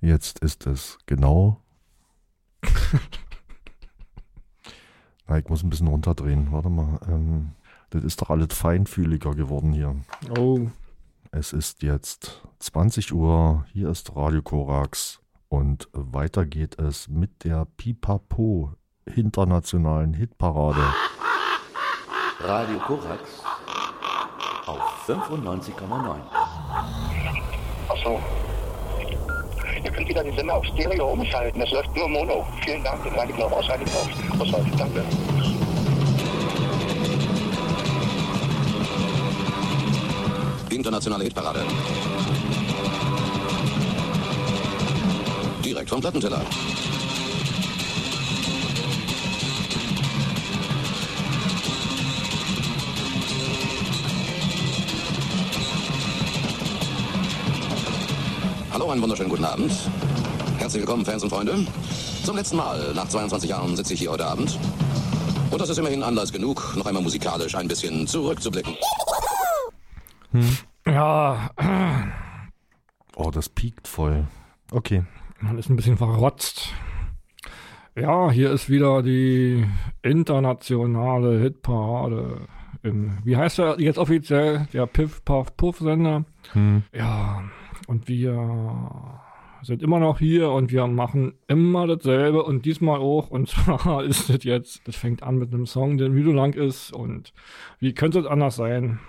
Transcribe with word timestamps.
Jetzt 0.00 0.40
ist 0.40 0.66
es 0.66 0.98
genau. 1.06 1.60
Na, 5.26 5.38
ich 5.38 5.48
muss 5.48 5.62
ein 5.62 5.70
bisschen 5.70 5.86
runterdrehen. 5.86 6.50
Warte 6.52 6.68
mal. 6.68 6.98
Ähm, 7.08 7.52
das 7.90 8.04
ist 8.04 8.20
doch 8.20 8.30
alles 8.30 8.52
feinfühliger 8.52 9.34
geworden 9.34 9.72
hier. 9.72 9.94
Oh. 10.38 10.68
Es 11.30 11.52
ist 11.52 11.82
jetzt 11.82 12.42
20 12.58 13.12
Uhr. 13.12 13.64
Hier 13.72 13.88
ist 13.90 14.14
Radio 14.16 14.42
Korax. 14.42 15.20
Und 15.48 15.88
weiter 15.92 16.46
geht 16.46 16.78
es 16.78 17.08
mit 17.08 17.44
der 17.44 17.66
Pipapo 17.76 18.72
internationalen 19.06 20.14
Hitparade. 20.14 20.82
Radio 22.40 22.78
Korax 22.80 23.42
auf 24.66 24.80
95,9. 25.06 26.16
Achso. 27.88 28.20
Ihr 29.84 29.90
könnt 29.90 30.08
wieder 30.08 30.22
den 30.22 30.36
Sender 30.36 30.54
auf 30.54 30.64
Stereo 30.64 31.08
umschalten. 31.08 31.60
Es 31.60 31.70
läuft 31.70 31.94
nur 31.96 32.08
Mono. 32.08 32.46
Vielen 32.64 32.84
Dank. 32.84 33.02
Den 33.02 33.14
Radio 33.14 33.34
Klaus. 33.34 33.68
Radio 33.68 33.86
Klaus. 33.86 34.40
Ausschalten. 34.40 34.76
Danke. 34.78 35.04
Internationale 40.70 41.24
Hitparade. 41.24 41.64
Direkt 45.64 45.90
vom 45.90 46.00
Plattenteller. 46.00 46.40
Einen 58.92 59.02
wunderschönen 59.02 59.30
guten 59.30 59.44
Abend. 59.44 59.72
Herzlich 60.58 60.82
willkommen, 60.82 61.04
Fans 61.06 61.22
und 61.22 61.30
Freunde. 61.30 61.66
Zum 62.24 62.36
letzten 62.36 62.56
Mal 62.58 62.92
nach 62.94 63.08
22 63.08 63.48
Jahren 63.48 63.74
sitze 63.74 63.94
ich 63.94 64.00
hier 64.00 64.10
heute 64.10 64.26
Abend. 64.26 64.58
Und 65.50 65.60
das 65.60 65.70
ist 65.70 65.78
immerhin 65.78 66.02
Anlass 66.02 66.30
genug, 66.30 66.74
noch 66.76 66.84
einmal 66.84 67.02
musikalisch 67.02 67.54
ein 67.54 67.68
bisschen 67.68 68.06
zurückzublicken. 68.06 68.74
Ja, 70.86 71.50
Oh, 73.16 73.30
das 73.30 73.48
piekt 73.48 73.88
voll. 73.88 74.26
Okay. 74.70 75.04
man 75.40 75.58
ist 75.58 75.68
ein 75.70 75.76
bisschen 75.76 75.96
verrotzt. 75.96 76.68
Ja, 77.94 78.30
hier 78.30 78.50
ist 78.50 78.68
wieder 78.70 79.02
die 79.02 79.66
internationale 80.02 81.38
Hitparade. 81.40 82.40
Im, 82.82 83.18
wie 83.24 83.36
heißt 83.36 83.58
er 83.58 83.80
jetzt 83.80 83.98
offiziell? 83.98 84.66
Der 84.72 84.86
Piff 84.86 85.24
Puff 85.24 85.56
Puff 85.56 85.78
Sender. 85.78 86.24
Hm. 86.52 86.82
Ja, 86.92 87.42
und 87.86 88.08
wir 88.08 89.20
sind 89.62 89.82
immer 89.82 90.00
noch 90.00 90.18
hier 90.18 90.50
und 90.50 90.72
wir 90.72 90.86
machen 90.86 91.34
immer 91.46 91.86
dasselbe 91.86 92.42
und 92.42 92.64
diesmal 92.64 92.98
auch. 92.98 93.30
Und 93.30 93.48
zwar 93.50 94.04
ist 94.04 94.28
es 94.28 94.44
jetzt, 94.44 94.86
das 94.86 94.96
fängt 94.96 95.22
an 95.22 95.38
mit 95.38 95.52
einem 95.52 95.66
Song, 95.66 95.98
der 95.98 96.10
so 96.10 96.32
lang 96.32 96.54
ist 96.54 96.92
und 96.92 97.32
wie 97.78 97.94
könnte 97.94 98.20
es 98.20 98.26
anders 98.26 98.56
sein? 98.56 99.00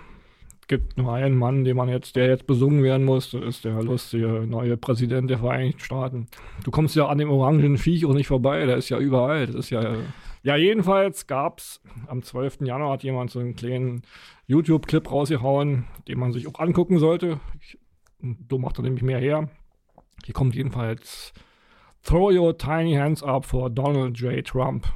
Es 0.60 0.68
gibt 0.68 0.96
nur 0.96 1.12
einen 1.12 1.36
Mann, 1.36 1.64
den 1.64 1.76
man 1.76 1.90
jetzt, 1.90 2.16
der 2.16 2.28
jetzt 2.28 2.46
besungen 2.46 2.82
werden 2.82 3.04
muss, 3.04 3.32
das 3.32 3.42
ist 3.42 3.64
der 3.66 3.82
lustige 3.82 4.46
neue 4.46 4.78
Präsident 4.78 5.28
der 5.28 5.38
Vereinigten 5.38 5.80
Staaten. 5.80 6.26
Du 6.64 6.70
kommst 6.70 6.96
ja 6.96 7.06
an 7.06 7.18
dem 7.18 7.30
orangen 7.30 7.76
Viech 7.76 8.06
auch 8.06 8.14
nicht 8.14 8.28
vorbei, 8.28 8.64
der 8.64 8.78
ist 8.78 8.88
ja 8.88 8.98
überall. 8.98 9.46
Das 9.46 9.56
ist 9.56 9.70
ja. 9.70 9.94
Ja, 10.42 10.56
jedenfalls 10.56 11.26
gab's 11.26 11.82
am 12.06 12.22
12. 12.22 12.60
Januar 12.62 12.92
hat 12.92 13.02
jemand 13.02 13.30
so 13.30 13.40
einen 13.40 13.56
kleinen 13.56 14.02
YouTube-Clip 14.46 15.10
rausgehauen, 15.10 15.84
den 16.06 16.18
man 16.18 16.32
sich 16.32 16.46
auch 16.46 16.58
angucken 16.58 16.98
sollte. 16.98 17.40
Ich, 17.60 17.78
du 18.24 18.58
macht 18.58 18.78
er 18.78 18.82
nämlich 18.82 19.02
mehr 19.02 19.18
her. 19.18 19.48
Hier 20.24 20.34
kommt 20.34 20.54
jedenfalls 20.54 21.32
Throw 22.02 22.30
your 22.30 22.56
tiny 22.56 22.94
hands 22.94 23.22
up 23.22 23.46
for 23.46 23.70
Donald 23.70 24.14
J. 24.14 24.42
Trump. 24.42 24.86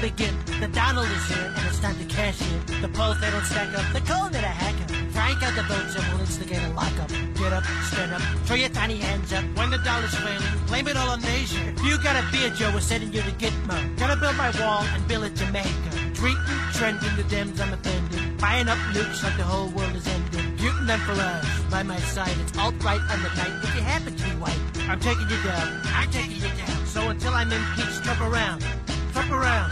Begin. 0.00 0.34
The 0.60 0.68
Donald 0.68 1.08
is 1.10 1.28
here, 1.28 1.52
and 1.54 1.66
it's 1.66 1.80
time 1.80 1.98
to 1.98 2.04
cash 2.04 2.40
in. 2.40 2.80
The 2.80 2.88
polls, 2.88 3.20
they 3.20 3.30
don't 3.30 3.44
stack 3.44 3.76
up. 3.76 3.84
They're 3.92 4.00
calling 4.02 4.32
it 4.32 4.44
a 4.44 4.46
hacker. 4.46 4.99
Frank 5.20 5.42
out 5.42 5.54
the 5.54 5.62
votes 5.64 5.94
and 5.96 6.04
we'll 6.08 6.20
instigate 6.20 6.62
a 6.62 6.70
lockup. 6.70 7.10
Get 7.36 7.52
up, 7.52 7.64
stand 7.92 8.14
up, 8.14 8.22
throw 8.46 8.56
your 8.56 8.70
tiny 8.70 8.96
hands 8.96 9.30
up. 9.34 9.44
When 9.54 9.68
the 9.68 9.76
dollar's 9.84 10.14
failing, 10.14 10.64
blame 10.66 10.88
it 10.88 10.96
all 10.96 11.10
on. 11.10 11.20
If 11.22 11.84
you 11.84 12.02
got 12.02 12.16
a 12.16 12.24
beer, 12.32 12.48
Joe, 12.48 12.70
we're 12.72 12.80
sending 12.80 13.12
you 13.12 13.20
to 13.20 13.32
Gitmo. 13.32 13.76
Gotta 13.98 14.16
build 14.18 14.36
my 14.36 14.50
wall 14.58 14.82
and 14.82 15.06
build 15.06 15.24
it 15.24 15.34
Jamaica. 15.34 15.90
Treating, 16.14 16.40
trending 16.72 17.14
the 17.16 17.24
Dems, 17.24 17.60
I'm 17.60 17.74
offending. 17.74 18.34
Buying 18.38 18.68
up 18.68 18.78
nukes 18.96 19.22
like 19.22 19.36
the 19.36 19.42
whole 19.42 19.68
world 19.68 19.94
is 19.94 20.08
ending. 20.08 20.56
Putin 20.56 20.88
and 20.88 21.02
Farage, 21.02 21.70
by 21.70 21.82
my 21.82 21.98
side, 21.98 22.34
it's 22.40 22.56
alt-right 22.56 23.04
on 23.12 23.22
the 23.22 23.28
night. 23.36 23.52
If 23.62 23.74
you 23.76 23.82
happen 23.82 24.16
to 24.16 24.24
be 24.24 24.30
white, 24.40 24.58
I'm 24.88 25.00
taking 25.00 25.28
you 25.28 25.36
down. 25.42 25.80
I'm 25.92 26.10
taking 26.10 26.40
you 26.40 26.48
down. 26.64 26.86
So 26.86 27.10
until 27.10 27.34
I'm 27.34 27.52
impeached, 27.52 28.02
trump 28.04 28.22
around. 28.22 28.64
Trump 29.12 29.30
around. 29.30 29.70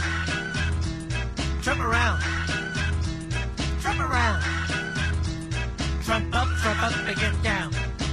Trump 1.63 1.81
around. 1.81 2.21
Trump 3.81 3.99
around. 3.99 4.43
Trump 4.43 4.45
up, 4.45 4.58
Trump 6.69 6.83
up, 6.83 6.93
and 7.07 7.17
get 7.17 7.33
down. 7.41 7.71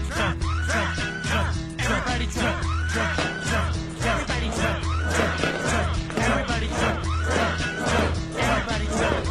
Trump, 0.08 0.40
Trump, 0.40 0.96
Trump, 1.28 1.52
everybody 1.78 2.26
Trump, 2.26 2.62
Trump, 2.88 3.16
Trump, 3.44 3.76
everybody 4.00 4.48
Trump, 4.48 4.80
Trump, 5.12 5.36
Trump, 5.68 5.92
everybody 6.16 6.68
Trump, 6.68 7.02
Trump, 7.04 7.58
Trump, 7.84 8.16
everybody 8.38 8.86
Trump. 8.96 9.26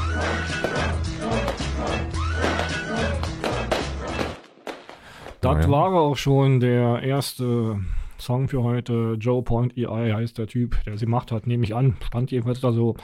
Das 5.41 5.69
war 5.69 5.91
auch 5.93 6.17
schon 6.17 6.59
der 6.59 7.01
erste 7.01 7.79
Song 8.19 8.47
für 8.47 8.61
heute. 8.61 9.17
Joe 9.19 9.41
Point 9.41 9.75
EI 9.75 10.11
heißt 10.13 10.37
der 10.37 10.45
Typ, 10.45 10.77
der 10.85 10.99
sie 10.99 11.05
gemacht 11.05 11.31
hat, 11.31 11.47
nehme 11.47 11.63
ich 11.63 11.73
an. 11.73 11.97
Stand 12.05 12.29
jedenfalls 12.29 12.61
da 12.61 12.71
so. 12.71 12.95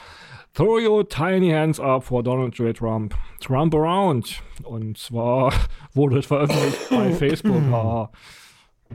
Throw 0.54 0.80
your 0.80 1.08
tiny 1.08 1.52
hands 1.52 1.80
up 1.80 2.04
for 2.04 2.22
Donald 2.22 2.54
J. 2.58 2.76
Trump. 2.76 3.16
Trump 3.40 3.74
around. 3.74 4.42
Und 4.64 4.98
zwar 4.98 5.54
wurde 5.94 6.20
es 6.20 6.26
veröffentlicht 6.26 6.90
bei 6.90 7.12
Facebook. 7.16 8.10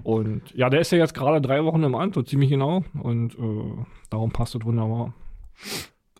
Und 0.02 0.42
ja, 0.54 0.68
der 0.68 0.80
ist 0.80 0.92
ja 0.92 0.98
jetzt 0.98 1.14
gerade 1.14 1.40
drei 1.40 1.64
Wochen 1.64 1.82
im 1.82 1.94
Amt, 1.94 2.14
so 2.14 2.22
ziemlich 2.22 2.50
genau. 2.50 2.84
Und 3.02 3.34
äh, 3.38 3.84
darum 4.10 4.30
passt 4.30 4.54
es 4.54 4.64
wunderbar. 4.64 5.14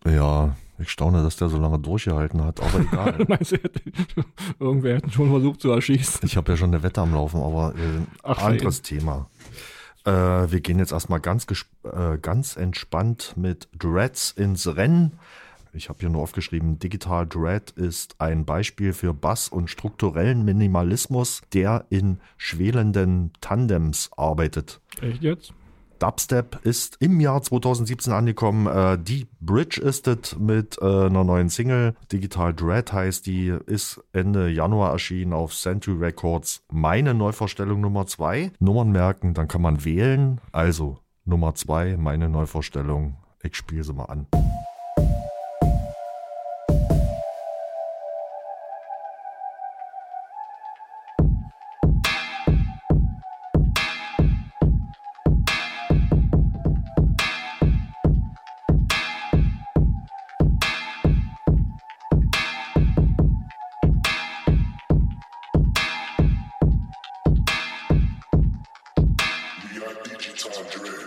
Ja, 0.05 0.55
ich 0.79 0.89
staune, 0.89 1.23
dass 1.23 1.37
der 1.37 1.49
so 1.49 1.57
lange 1.57 1.79
durchgehalten 1.79 2.43
hat, 2.43 2.61
aber 2.61 2.79
egal. 2.79 3.25
Meinst 3.27 3.51
du, 3.51 3.57
irgendwer 4.59 4.95
hätte 4.95 5.11
schon 5.11 5.29
versucht 5.29 5.61
zu 5.61 5.71
erschießen? 5.71 6.21
ich 6.23 6.37
habe 6.37 6.51
ja 6.51 6.57
schon 6.57 6.73
eine 6.73 6.83
Wette 6.83 7.01
am 7.01 7.13
Laufen, 7.13 7.41
aber 7.41 7.73
äh, 7.75 8.01
Ach, 8.23 8.43
anderes 8.43 8.81
Thema. 8.81 9.29
Äh, 10.05 10.11
wir 10.11 10.61
gehen 10.61 10.79
jetzt 10.79 10.91
erstmal 10.91 11.19
ganz, 11.19 11.45
äh, 11.83 12.17
ganz 12.19 12.55
entspannt 12.55 13.33
mit 13.35 13.67
Dreads 13.77 14.31
ins 14.31 14.75
Rennen. 14.75 15.19
Ich 15.77 15.89
habe 15.89 15.99
hier 15.99 16.09
nur 16.09 16.23
aufgeschrieben, 16.23 16.79
Digital 16.79 17.27
Dread 17.27 17.69
ist 17.69 18.19
ein 18.19 18.45
Beispiel 18.45 18.93
für 18.93 19.13
Bass 19.13 19.47
und 19.47 19.69
strukturellen 19.69 20.43
Minimalismus, 20.43 21.43
der 21.53 21.85
in 21.91 22.19
schwelenden 22.35 23.31
Tandems 23.41 24.09
arbeitet. 24.17 24.81
Echt 25.01 25.21
jetzt? 25.21 25.53
Dubstep 25.99 26.59
ist 26.63 26.97
im 26.99 27.19
Jahr 27.19 27.43
2017 27.43 28.11
angekommen. 28.11 28.65
Äh, 28.65 28.97
die 28.99 29.27
Bridge 29.39 29.79
ist 29.79 30.07
es 30.07 30.37
mit 30.37 30.79
äh, 30.81 30.85
einer 30.85 31.23
neuen 31.23 31.49
Single. 31.49 31.95
Digital 32.11 32.55
Dread 32.55 32.91
heißt 32.91 33.27
die, 33.27 33.55
ist 33.67 34.03
Ende 34.13 34.49
Januar 34.49 34.91
erschienen 34.91 35.33
auf 35.33 35.53
Century 35.53 35.97
Records. 35.97 36.63
Meine 36.71 37.13
Neuvorstellung 37.13 37.81
Nummer 37.81 38.07
2. 38.07 38.51
Nummern 38.59 38.91
merken, 38.91 39.35
dann 39.35 39.47
kann 39.47 39.61
man 39.61 39.85
wählen. 39.85 40.41
Also 40.51 40.97
Nummer 41.25 41.53
2, 41.53 41.97
meine 41.97 42.29
Neuvorstellung. 42.29 43.17
Ich 43.43 43.55
spiele 43.55 43.83
sie 43.83 43.93
mal 43.93 44.05
an. 44.05 44.27
Digital 70.37 70.63
Dread. 70.65 71.06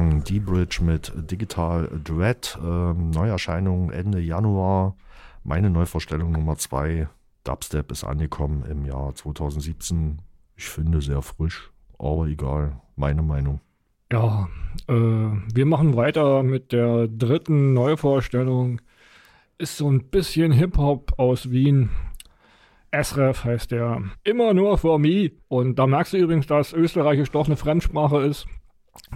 Sagen? 0.00 0.24
D-Bridge 0.24 0.82
mit 0.82 1.12
Digital 1.14 1.88
Dread. 2.04 2.58
Ähm, 2.62 3.10
Neuerscheinung 3.10 3.90
Ende 3.90 4.20
Januar. 4.20 4.96
Meine 5.44 5.70
Neuvorstellung 5.70 6.32
Nummer 6.32 6.56
2. 6.56 7.08
Dubstep 7.44 7.90
ist 7.90 8.04
angekommen 8.04 8.64
im 8.70 8.84
Jahr 8.84 9.14
2017. 9.14 10.18
Ich 10.56 10.68
finde 10.68 11.00
sehr 11.00 11.22
frisch, 11.22 11.70
aber 11.98 12.26
egal. 12.26 12.80
Meine 12.96 13.22
Meinung. 13.22 13.60
Ja, 14.12 14.48
äh, 14.88 14.92
wir 14.92 15.66
machen 15.66 15.96
weiter 15.96 16.42
mit 16.42 16.72
der 16.72 17.08
dritten 17.08 17.72
Neuvorstellung. 17.72 18.80
Ist 19.58 19.76
so 19.76 19.90
ein 19.90 20.04
bisschen 20.10 20.52
Hip-Hop 20.52 21.18
aus 21.18 21.50
Wien. 21.50 21.90
SRF 22.92 23.44
heißt 23.44 23.70
der. 23.70 24.02
Immer 24.24 24.52
nur 24.52 24.78
for 24.78 24.98
me. 24.98 25.30
Und 25.48 25.78
da 25.78 25.86
merkst 25.86 26.12
du 26.14 26.16
übrigens, 26.18 26.46
dass 26.46 26.72
Österreichisch 26.72 27.30
doch 27.30 27.46
eine 27.46 27.56
Fremdsprache 27.56 28.20
ist. 28.22 28.46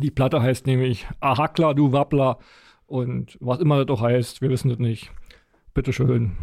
Die 0.00 0.10
Platte 0.10 0.42
heißt 0.42 0.66
nämlich 0.66 1.06
Ahakla 1.20 1.74
du 1.74 1.92
Wappler. 1.92 2.38
Und 2.86 3.36
was 3.40 3.60
immer 3.60 3.78
das 3.78 3.86
doch 3.86 4.00
heißt, 4.02 4.42
wir 4.42 4.50
wissen 4.50 4.70
es 4.70 4.78
nicht. 4.78 5.10
Bitteschön. 5.72 6.36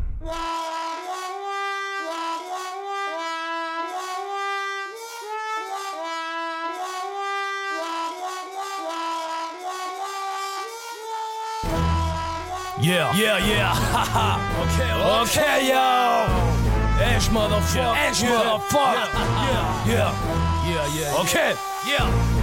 Yeah, 12.84 13.14
yeah, 13.14 13.38
yeah, 13.38 13.74
haha. 13.94 14.42
okay, 14.64 14.92
okay, 15.22 15.70
yo. 15.70 16.52
Ash 17.00 17.30
motherfucker, 17.30 17.94
Ash 17.96 18.24
motherfucker. 18.24 19.06
Yeah, 19.46 19.86
yeah, 19.86 20.12
yeah, 20.66 20.88
yeah. 20.98 21.22
Okay, 21.22 21.54
yeah. 21.86 22.41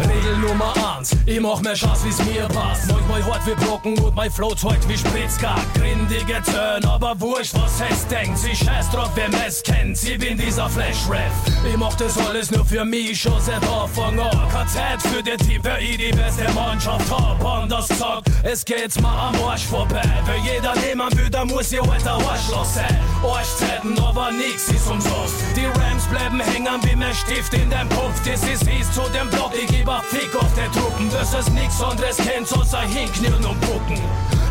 Regel 0.00 0.36
Nummer 0.38 0.72
1, 0.98 1.16
ich 1.26 1.40
mach 1.40 1.60
mehr 1.60 1.74
Schaß, 1.74 2.04
wie's 2.04 2.18
mir 2.24 2.46
passt. 2.48 2.86
Manchmal 2.88 3.24
hart 3.24 3.46
wie 3.46 3.64
Brocken 3.64 3.98
und 3.98 4.14
mein 4.14 4.30
Flow 4.30 4.54
zeugt 4.54 4.88
wie 4.88 4.96
Spritzgar. 4.96 5.58
Grindige 5.74 6.40
Turn, 6.42 6.84
aber 6.84 7.18
wurscht, 7.20 7.54
was 7.54 7.80
es 7.90 8.06
denkt. 8.06 8.38
Sie 8.38 8.54
scheiß 8.54 8.90
drauf, 8.90 9.10
wer 9.14 9.28
es 9.46 9.62
kennt. 9.62 9.96
Sie 9.96 10.16
bin 10.16 10.38
dieser 10.38 10.68
Flash-Rap. 10.68 11.32
Ich 11.68 11.76
mach 11.76 11.94
das 11.94 12.16
alles 12.18 12.50
nur 12.50 12.64
für 12.64 12.84
mich, 12.84 13.20
schon 13.20 13.40
seit 13.40 13.62
Anfang 13.68 14.18
an. 14.20 14.48
Keine 14.50 14.66
Zeit 14.66 15.02
für 15.02 15.22
den 15.22 15.38
Typ, 15.38 15.60
wer 15.62 15.80
ich 15.80 15.96
die 15.96 16.12
beste 16.12 16.50
Mannschaft 16.52 17.10
hab. 17.10 17.44
Anders 17.44 17.88
gesagt, 17.88 18.30
es 18.44 18.64
geht's 18.64 19.00
mir 19.00 19.08
am 19.08 19.34
Arsch 19.42 19.64
vorbei. 19.64 20.02
Wer 20.26 20.54
jeder 20.54 20.74
nehmen 20.76 21.10
will, 21.18 21.30
da 21.30 21.44
muss 21.44 21.72
ihr 21.72 21.82
alter 21.82 22.14
Arschloch 22.14 22.64
sein. 22.64 22.98
Arschzeiten, 23.22 23.98
aber 23.98 24.30
nix 24.30 24.68
ist 24.68 24.88
umsonst. 24.88 25.34
Die 25.56 25.66
Rams 25.66 26.04
bleiben 26.06 26.40
hängen 26.40 26.80
wie 26.82 26.96
mehr 26.96 27.14
Stift 27.14 27.52
in 27.54 27.68
deinem 27.70 27.88
Kopf. 27.88 28.14
Das 28.24 28.42
ist 28.44 28.68
hieß 28.68 28.92
zu 28.92 29.02
dem 29.12 29.28
Block, 29.30 29.52
ich 29.60 29.66
geb 29.66 29.87
lieber 29.88 30.02
Fick 30.10 30.34
auf 30.36 30.54
der 30.54 30.70
Truppen, 30.70 31.10
das 31.10 31.34
ist 31.34 31.52
nix 31.54 31.80
anderes 31.82 32.16
kennt, 32.16 32.52
außer 32.52 32.80
hinknirren 32.80 33.44
und 33.44 33.60
bucken. 33.62 33.98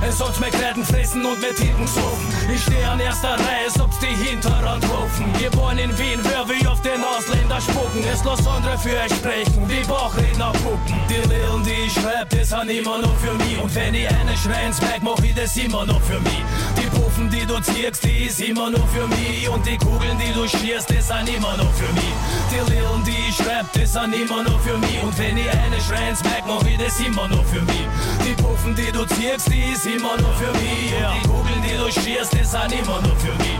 Es 0.07 0.17
soll's 0.17 0.39
mir 0.39 0.49
Gräten 0.49 0.83
fressen 0.83 1.25
und 1.25 1.39
mit 1.41 1.57
Hinten 1.57 1.87
suchen. 1.87 2.27
Ich 2.53 2.61
steh 2.61 2.83
an 2.85 2.99
erster 2.99 3.33
Reihe, 3.33 3.65
als 3.65 3.79
ob's 3.79 3.97
die 3.99 4.15
Hinterrand 4.15 4.83
rufen. 4.83 5.25
Geboren 5.39 5.77
in 5.79 5.97
Wien, 5.97 6.21
hör 6.23 6.47
wie 6.47 6.65
auf 6.67 6.81
den 6.81 7.03
Ausländer 7.03 7.59
spucken. 7.59 8.03
Es 8.11 8.23
los 8.23 8.45
andere 8.47 8.77
für 8.77 8.95
euch 8.95 9.13
sprechen, 9.13 9.67
wie 9.67 9.83
Bauchredner 9.87 10.51
puppen. 10.53 10.95
Die 11.09 11.27
Lillen, 11.27 11.63
die 11.63 11.87
ich 11.87 11.93
schreib, 11.93 12.29
das 12.29 12.49
sind 12.49 12.69
immer 12.69 12.99
nur 12.99 13.15
für 13.15 13.33
mich. 13.33 13.57
Und 13.59 13.73
wenn 13.73 13.95
ich 13.95 14.07
eine 14.07 14.37
schrei 14.37 14.67
ins 14.67 14.79
Berg, 14.79 15.01
mach 15.01 15.19
ich 15.23 15.33
das 15.33 15.57
immer 15.57 15.85
nur 15.85 15.99
für 16.01 16.19
mich. 16.19 16.43
Die 16.77 16.96
Puffen, 17.07 17.29
die 17.29 17.45
du 17.45 17.57
ziehst, 17.61 18.03
die 18.03 18.25
ist 18.25 18.41
immer 18.41 18.69
nur 18.69 18.85
für 18.87 19.07
mich. 19.07 19.47
Und 19.47 19.65
die 19.65 19.77
Kugeln, 19.77 20.17
die 20.19 20.33
du 20.33 20.45
schierst, 20.45 20.89
das 20.89 21.07
sind 21.07 21.29
immer 21.33 21.55
nur 21.55 21.71
für 21.71 21.91
mich. 21.93 22.13
Die 22.51 22.69
Lillen, 22.69 23.01
die 23.05 23.29
ich 23.29 23.35
schreib, 23.35 23.71
das 23.71 23.93
sind 23.93 24.13
immer 24.13 24.43
nur 24.43 24.59
für 24.59 24.77
mich. 24.77 25.01
Und 25.01 25.17
wenn 25.17 25.37
ich 25.37 25.49
eine 25.49 25.79
schrei 25.79 26.09
ins 26.09 26.21
Berg, 26.21 26.43
mach 26.45 26.63
ich 26.63 26.77
das 26.77 26.99
immer 26.99 27.29
nur 27.29 27.45
für 27.45 27.61
mich. 27.61 27.87
Die 28.25 28.35
Puffen, 28.67 28.75
die 28.75 28.91
du 28.91 29.05
ziehst, 29.05 29.47
die 29.51 29.71
ist 29.71 29.85
immer 29.85 30.17
nur 30.17 30.33
für 30.33 30.51
mich. 30.53 30.91
Yeah. 30.91 31.13
Die 31.13 31.27
Kugeln, 31.27 31.61
die 31.63 31.77
du 31.77 31.91
schießt, 31.91 32.33
die 32.33 32.43
sind 32.43 32.71
immer 32.71 33.01
nur 33.01 33.15
für 33.17 33.33
mich. 33.33 33.59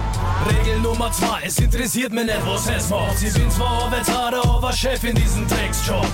Regel 0.50 0.80
Nummer 0.80 1.12
zwei, 1.12 1.42
es 1.46 1.58
interessiert 1.60 2.12
mich 2.12 2.26
nicht, 2.26 2.46
was 2.46 2.68
es 2.68 2.90
macht. 2.90 3.18
Sie 3.18 3.30
bin 3.38 3.50
zwar 3.52 3.86
Arbeitsader, 3.86 4.44
aber 4.44 4.72
Chef 4.74 5.04
in 5.04 5.16
diesem 5.16 5.48
Drecksjob. 5.48 6.06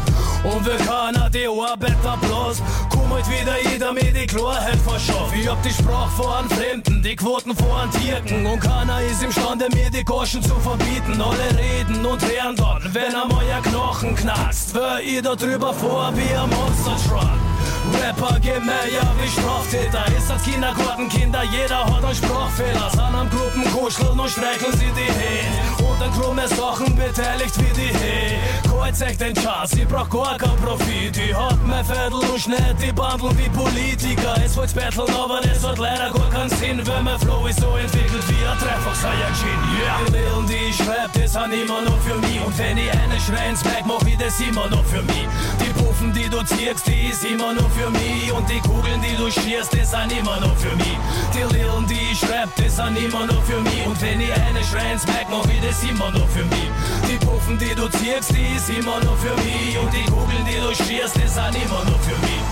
Und 0.43 0.65
wir 0.65 0.77
keiner 0.77 1.29
die 1.29 1.47
Arbeiter 1.47 2.17
bloß, 2.21 2.61
komm 2.89 3.13
halt 3.13 3.25
wieder 3.29 3.71
jeder 3.71 3.93
mit 3.93 4.15
die 4.15 4.27
Klarheit 4.27 4.79
verschafft. 4.85 5.33
Ich 5.35 5.47
hab 5.47 5.61
die 5.63 5.71
Sprache 5.73 6.11
vor 6.15 6.37
einem 6.37 6.49
Fremden, 6.49 7.03
die 7.03 7.15
Quoten 7.15 7.55
vor 7.55 7.81
einem 7.81 7.91
Tirken. 7.91 8.45
Und 8.45 8.59
keiner 8.59 9.01
ist 9.01 9.23
imstande, 9.23 9.67
mir 9.73 9.89
die 9.89 10.03
Goschen 10.03 10.41
zu 10.41 10.55
verbieten. 10.55 11.21
Alle 11.21 11.57
reden 11.57 12.05
und 12.05 12.21
hören 12.21 12.55
dann, 12.55 12.93
wenn 12.93 13.15
am 13.15 13.31
euer 13.31 13.61
Knochen 13.61 14.15
knarzt. 14.15 14.73
Wer 14.73 15.01
ihr 15.01 15.21
da 15.21 15.35
drüber 15.35 15.73
vor 15.73 16.11
wie 16.15 16.35
ein 16.35 16.49
Monster 16.49 17.09
Truck. 17.09 17.52
Rapper 17.91 18.39
mir 18.63 18.91
ja 18.91 19.03
wie 19.19 19.29
Straftäter. 19.29 20.05
Ist 20.17 20.31
als 20.31 20.43
Kindergartenkinder, 20.43 21.43
jeder 21.43 21.85
hat 21.85 22.03
einen 22.03 22.15
Sprachfehler. 22.15 22.89
Sind 22.89 23.01
am 23.01 23.29
Gruppen 23.29 23.63
kuscheln 23.71 24.19
und 24.19 24.29
streicheln 24.29 24.71
sie 24.73 24.91
die 24.95 25.11
Hände. 25.11 25.83
Und 25.83 26.01
an 26.01 26.11
krumme 26.13 26.47
Sachen 26.47 26.95
beteiligt 26.95 27.57
wie 27.59 27.73
die 27.73 27.93
He. 27.93 28.37
Kreuz 28.69 29.01
echt 29.01 29.21
den 29.21 29.35
Chance, 29.35 29.81
ich 29.81 29.87
brauch 29.87 30.09
gar 30.09 30.37
kein 30.37 30.55
Profit. 30.57 31.17
Ich 31.17 31.35
hab 31.35 31.57
mein 31.65 31.85
Viertel 31.85 32.19
und 32.29 32.39
schneid 32.39 32.75
die 32.81 32.91
Bandel 32.91 33.31
wie 33.37 33.49
Politiker. 33.49 34.35
Es 34.43 34.55
wollt's 34.55 34.73
betteln, 34.73 35.09
aber 35.09 35.41
das 35.41 35.63
hat 35.65 35.77
leider 35.77 36.09
gar 36.11 36.29
keinen 36.29 36.49
Sinn, 36.49 36.81
weil 36.85 37.03
mein 37.03 37.19
Flow 37.19 37.45
ist 37.47 37.59
so 37.59 37.75
entwickelt 37.75 38.23
wie 38.27 38.45
ein 38.45 38.57
Dreifach 38.59 38.95
Saiyajin. 38.95 39.59
Yeah. 39.79 39.99
Die 40.07 40.11
Lillen, 40.13 40.47
die 40.47 40.69
ich 40.69 40.75
schreib, 40.75 41.11
das 41.13 41.33
sind 41.33 41.53
immer 41.53 41.81
noch 41.81 41.99
für 41.99 42.15
mich. 42.15 42.39
Und 42.45 42.57
wenn 42.57 42.77
ich 42.77 42.91
eine 42.91 43.19
schrei 43.19 43.49
ins 43.49 43.63
mach 43.85 44.01
ich 44.07 44.17
das 44.17 44.39
immer 44.39 44.67
noch 44.69 44.85
für 44.85 45.01
mich. 45.03 45.27
Die 45.59 45.73
Puffen, 46.03 46.13
die 46.13 46.29
du 46.29 46.43
ziehst, 46.43 46.87
die 46.87 47.09
ist 47.09 47.23
immer 47.23 47.53
noch 47.53 47.69
für 47.69 47.89
mich. 47.89 48.31
Und 48.31 48.49
die 48.49 48.59
Kugeln, 48.59 49.01
die 49.01 49.15
du 49.15 49.31
schierst, 49.31 49.73
das 49.73 49.91
sind 49.91 50.11
immer 50.11 50.39
noch 50.39 50.55
für 50.57 50.75
mich. 50.75 50.97
Die 51.33 51.55
Lillen, 51.55 51.87
die 51.87 52.11
ich 52.11 52.19
schreib, 52.19 52.49
das 52.57 52.75
sind 52.75 52.97
immer 52.97 53.25
noch 53.25 53.41
für 53.43 53.61
mich. 53.61 53.85
Und 53.87 54.01
wenn 54.01 54.19
ich 54.19 54.33
eine 54.33 54.63
schrei 54.63 54.93
ins 54.93 55.05
Berg, 55.05 55.27
mach 55.29 55.45
ich 55.45 55.61
das 55.61 55.83
immer 55.83 56.11
noch 56.11 56.27
für 56.27 56.43
mich. 56.43 56.69
Die 57.09 57.25
Puffen, 57.25 57.57
die 57.57 57.75
du 57.75 57.87
ziehst, 57.87 58.31
die 58.35 58.55
ist 58.55 58.69
immer 58.69 58.99
noch 59.03 59.17
für 59.17 59.35
mich. 59.35 59.77
Und 59.81 59.93
die 59.93 60.03
Kugeln, 60.11 60.45
die 60.45 60.59
du 60.59 60.75
schierst, 60.83 61.15
das 61.15 61.35
sind 61.35 61.63
immer 61.63 61.83
noch 61.85 61.99
für 61.99 62.19
mich. 62.21 62.43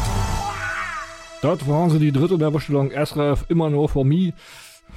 Dort 1.42 1.68
waren 1.68 1.90
sie 1.90 2.00
die 2.00 2.12
dritte 2.12 2.40
Werbestellung 2.40 2.92
SRF 2.92 3.46
immer 3.50 3.70
nur 3.70 3.90
for 3.90 4.06
me. 4.06 4.34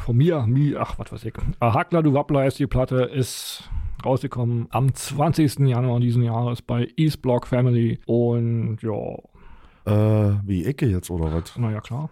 Von 0.05 0.17
mir, 0.17 0.45
mi, 0.47 0.77
ach, 0.77 0.99
was 0.99 1.11
weiß 1.11 1.25
ich. 1.25 1.35
Hackler, 1.61 2.03
du 2.03 2.13
Wappler 2.13 2.47
ist 2.47 2.59
die 2.59 2.67
Platte, 2.67 3.05
ist 3.05 3.69
rausgekommen 4.05 4.67
am 4.71 4.95
20. 4.95 5.61
Januar 5.61 6.01
diesen 6.01 6.23
Jahres 6.23 6.63
bei 6.63 6.89
East 6.97 7.23
Block 7.23 7.47
Family. 7.47 8.01
Und 8.07 8.79
ja, 8.83 9.17
Äh, 9.87 10.39
wie 10.45 10.65
Ecke 10.65 10.87
jetzt 10.87 11.11
oder 11.11 11.33
was? 11.33 11.57
naja, 11.59 11.81
klar. 11.81 12.09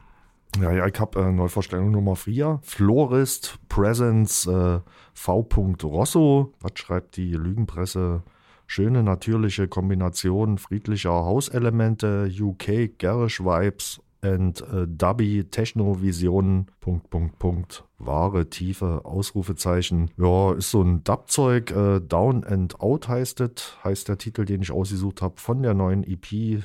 Ja, 0.60 0.70
ja, 0.70 0.86
ich 0.86 1.00
habe 1.00 1.18
äh, 1.20 1.32
Neuvorstellung 1.32 1.90
Nummer 1.90 2.14
4. 2.14 2.60
Florist 2.62 3.58
Presence 3.70 4.46
äh, 4.46 4.80
V. 5.14 5.48
Rosso. 5.82 6.52
Was 6.60 6.72
schreibt 6.74 7.16
die 7.16 7.32
Lügenpresse? 7.32 8.22
Schöne 8.66 9.02
natürliche 9.02 9.68
Kombination 9.68 10.58
friedlicher 10.58 11.10
Hauselemente, 11.12 12.30
UK 12.40 12.98
Garish 12.98 13.40
Vibes 13.40 14.00
and 14.22 14.60
äh, 14.62 14.86
Dubby 14.86 15.44
Techno 15.50 16.00
Visionen. 16.02 16.66
Punkt, 16.80 17.08
Punkt, 17.10 17.38
Punkt. 17.38 17.84
Wahre, 18.06 18.50
tiefe 18.50 19.04
Ausrufezeichen. 19.04 20.10
Ja, 20.16 20.52
ist 20.52 20.70
so 20.70 20.82
ein 20.82 21.04
Dub-Zeug. 21.04 21.70
Äh, 21.70 22.00
Down 22.00 22.44
and 22.44 22.80
Out 22.80 23.08
heißt 23.08 23.40
es. 23.40 23.76
Heißt 23.84 24.08
der 24.08 24.18
Titel, 24.18 24.44
den 24.44 24.62
ich 24.62 24.70
ausgesucht 24.70 25.22
habe 25.22 25.34
von 25.36 25.62
der 25.62 25.74
neuen 25.74 26.04
EP 26.04 26.32
äh, 26.32 26.60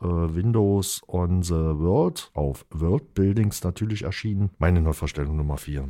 Windows 0.00 1.02
on 1.06 1.42
the 1.42 1.54
World 1.54 2.30
auf 2.34 2.66
World 2.70 3.14
Buildings 3.14 3.62
natürlich 3.64 4.02
erschienen. 4.02 4.50
Meine 4.58 4.80
Neuvorstellung 4.80 5.36
Nummer 5.36 5.58
4. 5.58 5.88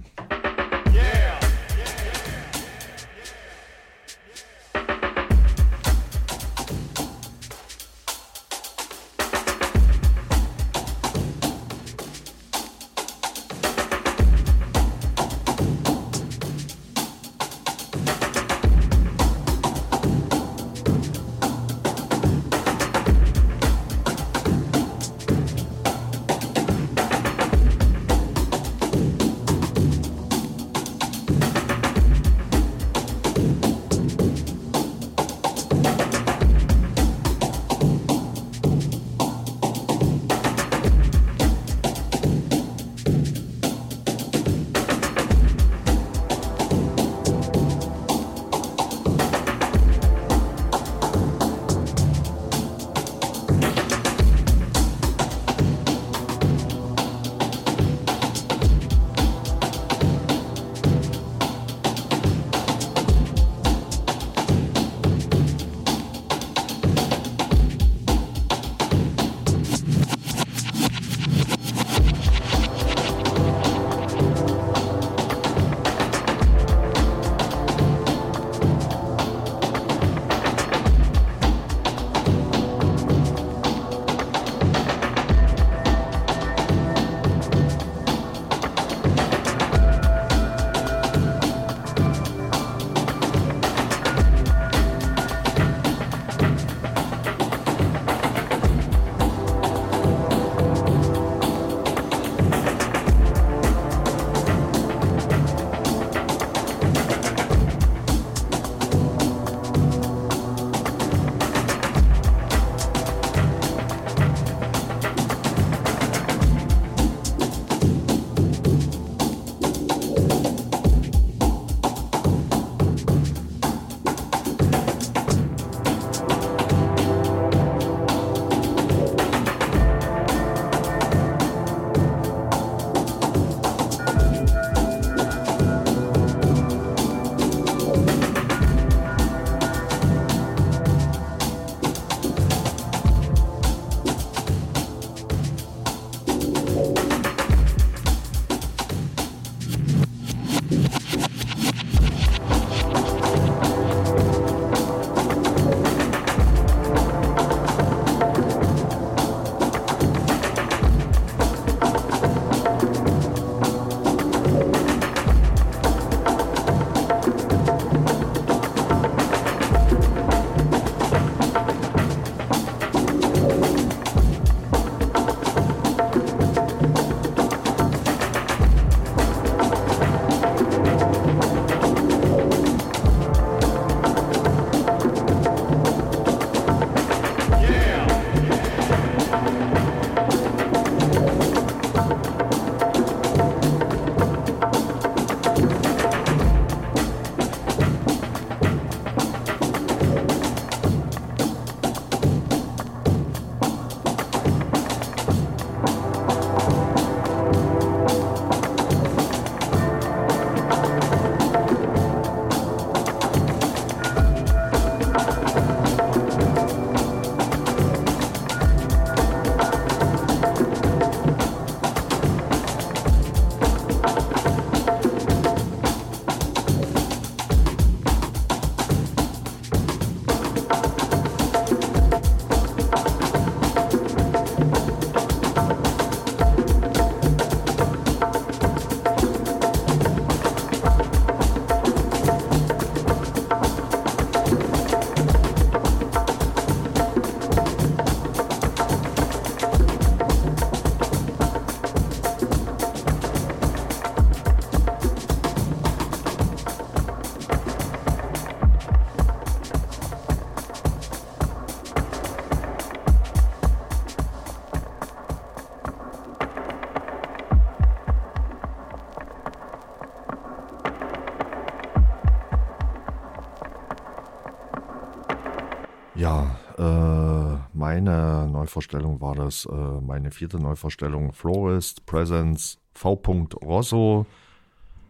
Neuvorstellung 278.62 279.20
war 279.20 279.34
das, 279.34 279.66
äh, 279.66 279.74
meine 279.74 280.30
vierte 280.30 280.56
Neuvorstellung 280.56 281.32
Florist 281.32 282.06
Presents 282.06 282.78
V. 282.92 283.20
Rosso 283.64 284.24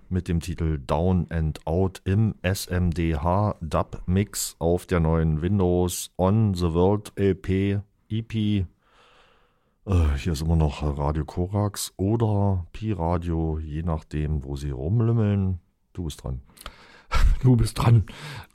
mit 0.08 0.26
dem 0.26 0.40
Titel 0.40 0.78
Down 0.78 1.26
and 1.28 1.66
Out 1.66 2.00
im 2.06 2.34
SMDH 2.40 3.56
Dub 3.60 4.00
Mix 4.06 4.56
auf 4.58 4.86
der 4.86 5.00
neuen 5.00 5.42
Windows 5.42 6.10
On 6.16 6.54
the 6.54 6.72
World 6.72 7.12
LP 7.16 7.80
EP. 8.08 8.34
Äh, 8.34 8.64
hier 10.16 10.32
ist 10.32 10.40
immer 10.40 10.56
noch 10.56 10.82
Radio 10.82 11.26
Korax 11.26 11.92
oder 11.98 12.66
Pi 12.72 12.92
Radio, 12.92 13.58
je 13.58 13.82
nachdem, 13.82 14.44
wo 14.44 14.56
sie 14.56 14.70
rumlümmeln. 14.70 15.60
Du 15.92 16.04
bist 16.04 16.24
dran. 16.24 16.40
Du 17.42 17.56
bist 17.56 17.76
dran. 17.76 18.04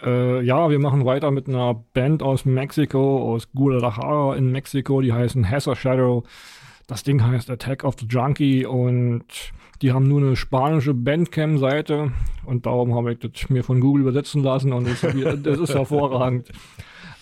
Äh, 0.01 0.41
ja, 0.43 0.69
wir 0.69 0.79
machen 0.79 1.03
weiter 1.03 1.29
mit 1.29 1.49
einer 1.49 1.73
Band 1.93 2.23
aus 2.23 2.45
Mexiko, 2.45 3.33
aus 3.33 3.51
Guadalajara 3.51 4.35
in 4.37 4.51
Mexiko, 4.51 5.01
die 5.01 5.11
heißen 5.11 5.43
Hesser 5.43 5.75
Shadow. 5.75 6.23
Das 6.87 7.03
Ding 7.03 7.21
heißt 7.21 7.49
Attack 7.49 7.83
of 7.83 7.95
the 7.99 8.05
Junkie 8.05 8.65
und 8.65 9.25
die 9.81 9.91
haben 9.91 10.07
nur 10.07 10.21
eine 10.21 10.37
spanische 10.37 10.93
Bandcam-Seite 10.93 12.13
und 12.45 12.65
darum 12.65 12.95
habe 12.95 13.11
ich 13.11 13.19
das 13.19 13.49
mir 13.49 13.65
von 13.65 13.81
Google 13.81 14.03
übersetzen 14.03 14.41
lassen 14.41 14.71
und 14.71 14.87
das, 14.87 15.01
das 15.43 15.59
ist 15.59 15.75
hervorragend. 15.75 16.49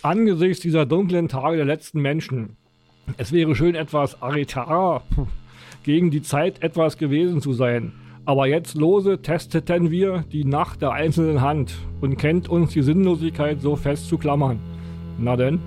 Angesichts 0.03 0.61
dieser 0.61 0.85
dunklen 0.85 1.27
Tage 1.29 1.57
der 1.57 1.65
letzten 1.65 1.99
Menschen, 1.99 2.57
es 3.17 3.31
wäre 3.31 3.55
schön 3.55 3.73
etwas 3.73 4.21
Aritara 4.21 5.01
gegen 5.81 6.11
die 6.11 6.21
Zeit 6.21 6.61
etwas 6.61 6.97
gewesen 6.97 7.41
zu 7.41 7.53
sein. 7.53 7.93
Aber 8.27 8.47
jetzt 8.47 8.73
lose 8.73 9.21
testeten 9.21 9.91
wir 9.91 10.23
die 10.31 10.45
Nacht 10.45 10.81
der 10.81 10.91
einzelnen 10.91 11.41
Hand 11.41 11.75
und 12.01 12.17
kennt 12.17 12.49
uns 12.49 12.73
die 12.73 12.81
Sinnlosigkeit 12.81 13.61
so 13.61 13.75
fest 13.75 14.09
zu 14.09 14.17
klammern. 14.17 14.59
Na 15.19 15.35
denn? 15.35 15.59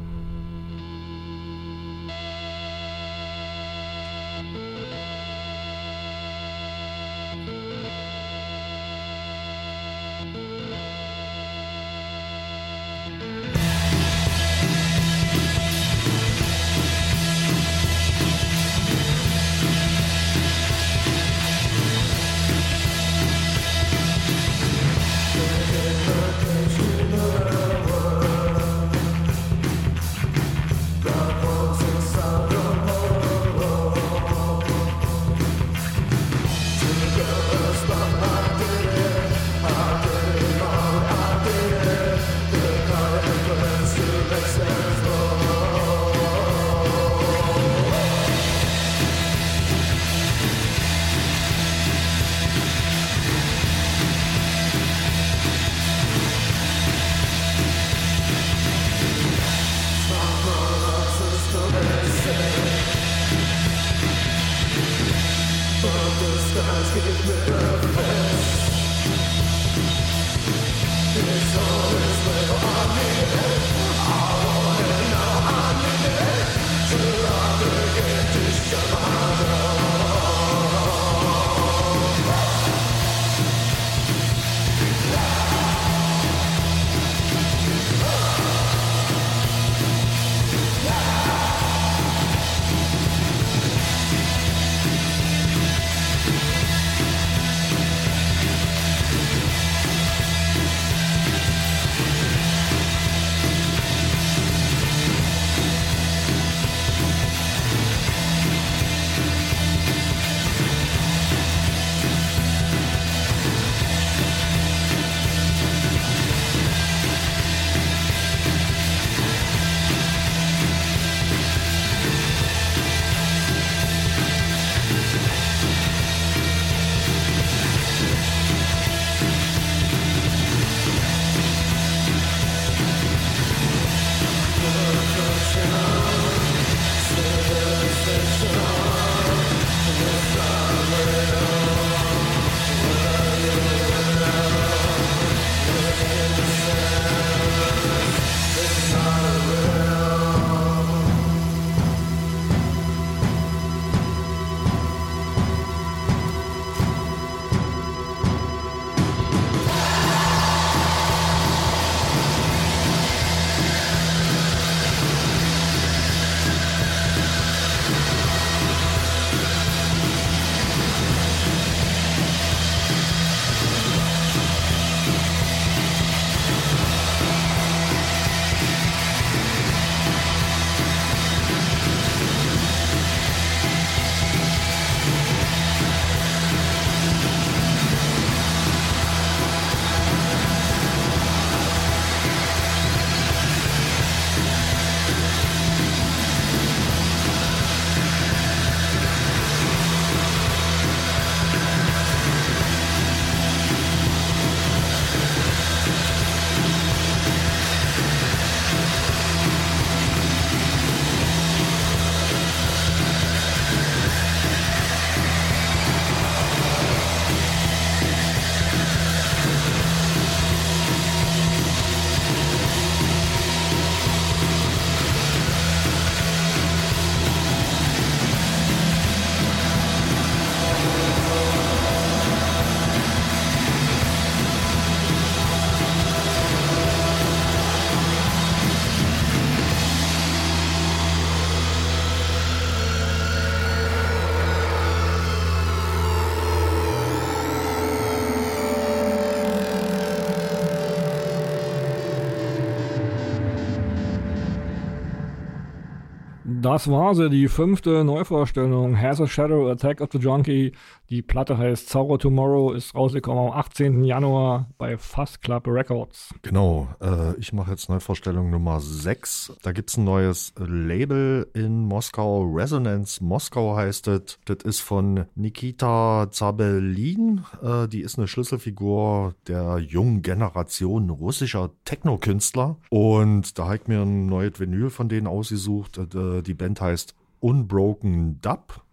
Das 256.70 256.90
war 256.90 257.14
sie, 257.14 257.30
die 257.30 257.48
fünfte 257.48 258.04
Neuvorstellung. 258.04 259.00
Has 259.00 259.22
a 259.22 259.26
Shadow, 259.26 259.70
Attack 259.70 260.02
of 260.02 260.10
the 260.12 260.18
Junkie. 260.18 260.72
Die 261.10 261.22
Platte 261.22 261.56
heißt 261.56 261.88
Zorro 261.88 262.18
Tomorrow, 262.18 262.72
ist 262.72 262.94
rausgekommen 262.94 263.46
am 263.46 263.58
18. 263.58 264.04
Januar 264.04 264.68
bei 264.76 264.98
Fast 264.98 265.40
Club 265.40 265.66
Records. 265.66 266.34
Genau, 266.42 266.86
äh, 267.00 267.34
ich 267.38 267.54
mache 267.54 267.70
jetzt 267.70 267.88
Neuvorstellung 267.88 268.50
Nummer 268.50 268.78
6. 268.80 269.54
Da 269.62 269.72
gibt 269.72 269.88
es 269.88 269.96
ein 269.96 270.04
neues 270.04 270.52
Label 270.58 271.48
in 271.54 271.86
Moskau. 271.86 272.42
Resonance 272.42 273.24
Moskau 273.24 273.74
heißt 273.74 274.06
es. 274.08 274.38
Das 274.44 274.58
ist 274.64 274.80
von 274.80 275.24
Nikita 275.34 276.28
Zabelin. 276.30 277.42
Äh, 277.62 277.88
die 277.88 278.02
ist 278.02 278.18
eine 278.18 278.28
Schlüsselfigur 278.28 279.34
der 279.46 279.78
jungen 279.78 280.20
Generation 280.20 281.08
russischer 281.08 281.70
Techno-Künstler. 281.86 282.76
Und 282.90 283.58
da 283.58 283.64
habe 283.64 283.76
ich 283.76 283.86
mir 283.88 284.02
ein 284.02 284.26
neues 284.26 284.60
Vinyl 284.60 284.90
von 284.90 285.08
denen 285.08 285.26
ausgesucht. 285.26 285.96
Äh, 285.96 286.42
die 286.42 286.54
Band 286.54 286.82
heißt 286.82 287.14
Unbroken 287.40 288.42
Dub. 288.42 288.84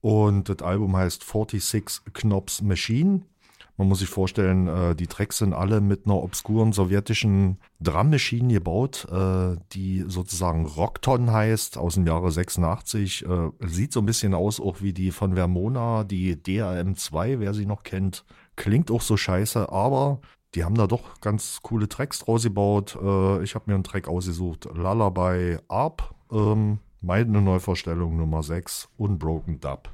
Und 0.00 0.48
das 0.48 0.62
Album 0.62 0.96
heißt 0.96 1.24
46 1.24 2.12
Knops 2.12 2.62
Machine. 2.62 3.22
Man 3.78 3.86
muss 3.86 4.00
sich 4.00 4.08
vorstellen, 4.08 4.66
äh, 4.66 4.96
die 4.96 5.06
Tracks 5.06 5.38
sind 5.38 5.54
alle 5.54 5.80
mit 5.80 6.04
einer 6.04 6.16
obskuren 6.16 6.72
sowjetischen 6.72 7.58
Drum 7.78 8.10
Machine 8.10 8.52
gebaut, 8.52 9.06
äh, 9.10 9.56
die 9.72 10.04
sozusagen 10.08 10.66
Rockton 10.66 11.30
heißt, 11.30 11.78
aus 11.78 11.94
dem 11.94 12.04
Jahre 12.04 12.32
86. 12.32 13.24
Äh, 13.24 13.50
sieht 13.64 13.92
so 13.92 14.00
ein 14.00 14.06
bisschen 14.06 14.34
aus, 14.34 14.60
auch 14.60 14.82
wie 14.82 14.92
die 14.92 15.12
von 15.12 15.34
Vermona, 15.34 16.02
die 16.02 16.34
DRM2, 16.34 17.38
wer 17.38 17.54
sie 17.54 17.66
noch 17.66 17.84
kennt. 17.84 18.24
Klingt 18.56 18.90
auch 18.90 19.00
so 19.00 19.16
scheiße, 19.16 19.70
aber 19.70 20.20
die 20.56 20.64
haben 20.64 20.74
da 20.74 20.88
doch 20.88 21.20
ganz 21.20 21.60
coole 21.62 21.88
Tracks 21.88 22.18
draus 22.18 22.42
gebaut. 22.42 22.96
ich 23.42 23.54
habe 23.54 23.64
mir 23.66 23.74
einen 23.74 23.84
Track 23.84 24.08
ausgesucht, 24.08 24.66
Lullaby 24.74 25.58
Arp. 25.68 26.14
Ähm, 26.32 26.78
meine 27.00 27.40
Neuvorstellung 27.40 28.16
Nummer 28.16 28.42
6, 28.42 28.88
Unbroken 28.96 29.60
Dub. 29.60 29.90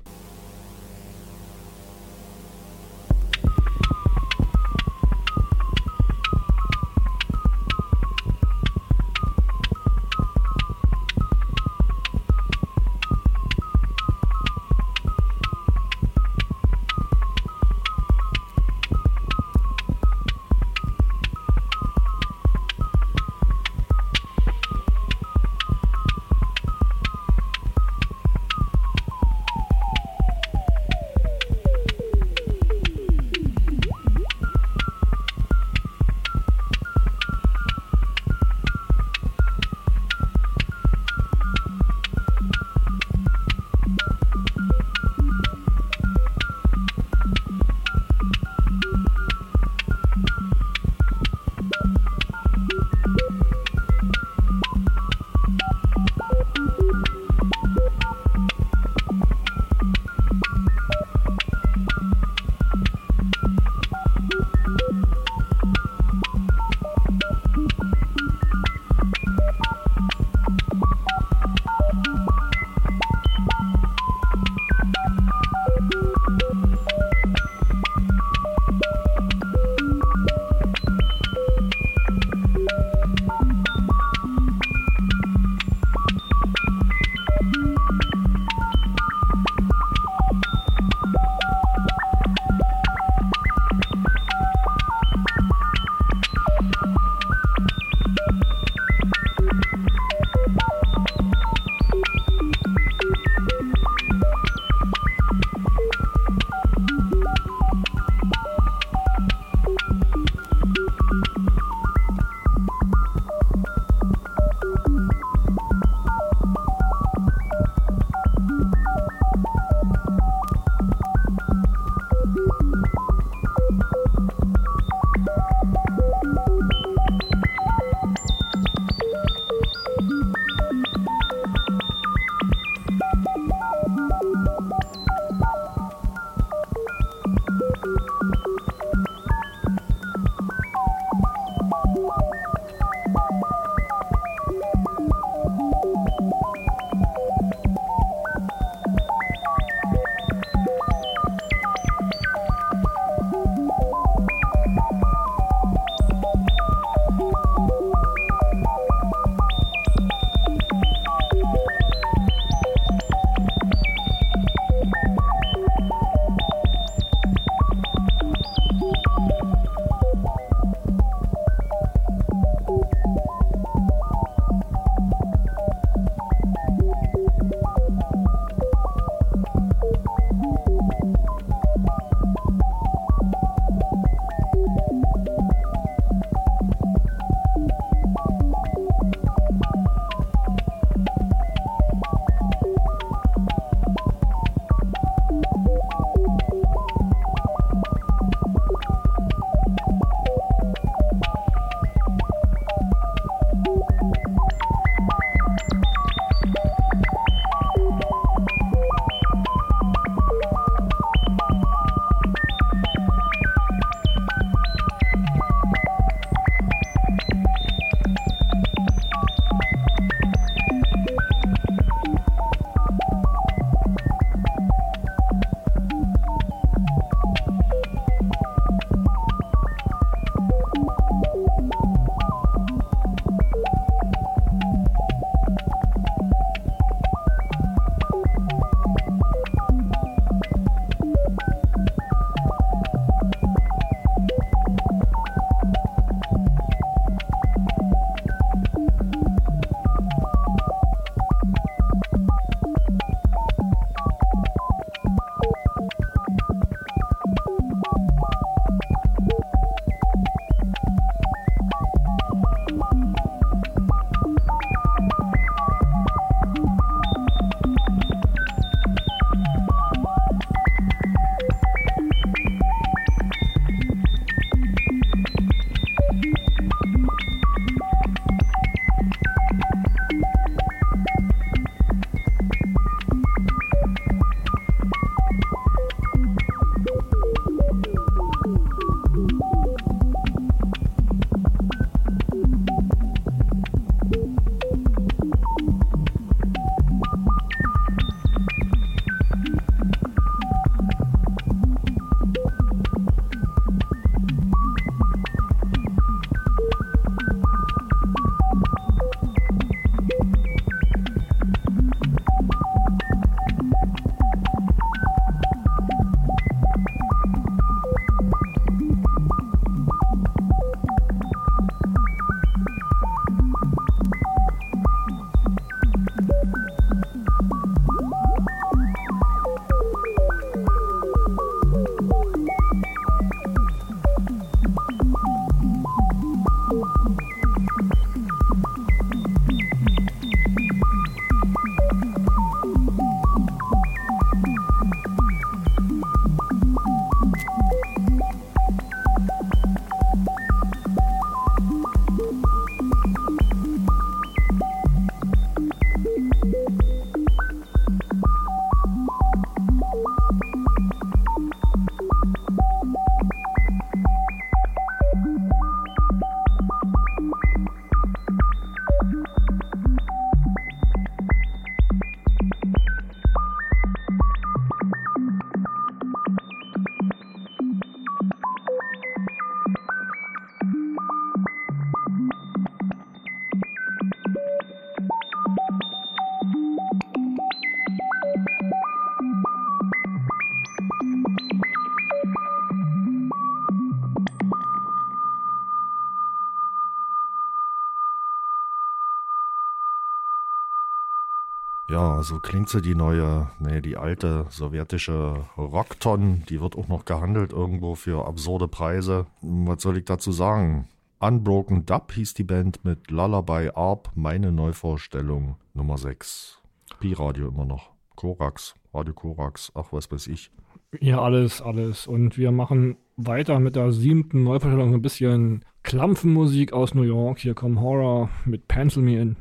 Ja, 401.95 402.25
so 402.25 402.41
klingt 402.41 402.69
sie 402.69 402.83
die 402.83 402.97
neue, 402.97 403.53
nee, 403.61 403.81
die 403.81 403.97
alte 403.97 404.47
sowjetische 404.51 405.45
Rockton. 405.57 406.43
Die 406.49 406.61
wird 406.61 406.77
auch 406.77 406.89
noch 406.89 407.05
gehandelt 407.05 407.53
irgendwo 407.53 407.95
für 407.95 408.27
absurde 408.27 408.67
Preise. 408.67 409.27
Was 409.43 409.83
soll 409.83 409.99
ich 409.99 410.05
dazu 410.05 410.33
sagen? 410.33 410.89
Unbroken 411.21 411.87
Dub 411.87 412.11
hieß 412.11 412.35
die 412.35 412.43
Band 412.43 412.85
mit 412.85 413.13
Lullaby 413.13 413.71
Arp, 413.77 414.11
meine 414.17 414.51
Neuvorstellung 414.51 415.55
Nummer 415.73 415.97
6. 415.97 416.61
Pi-Radio 416.99 417.47
immer 417.47 417.65
noch. 417.65 417.91
Korax, 418.17 418.75
Radio 418.93 419.15
Korax, 419.15 419.71
ach 419.77 419.93
was 419.93 420.11
weiß 420.11 420.27
ich. 420.27 420.51
Ja, 420.99 421.23
alles, 421.23 421.63
alles. 421.63 422.09
Und 422.09 422.37
wir 422.37 422.51
machen 422.51 422.97
weiter 423.17 423.61
mit 423.61 423.77
der 423.77 423.93
siebten 423.93 424.43
Neuvorstellung 424.43 424.95
ein 424.95 425.03
bisschen 425.03 425.65
Klampfenmusik 425.85 426.73
aus 426.73 426.93
New 426.93 427.03
York. 427.03 427.39
Hier 427.39 427.55
kommt 427.55 427.79
Horror 427.79 428.31
mit 428.47 428.67
Pencil 428.67 429.05
Me 429.05 429.21
In. 429.21 429.37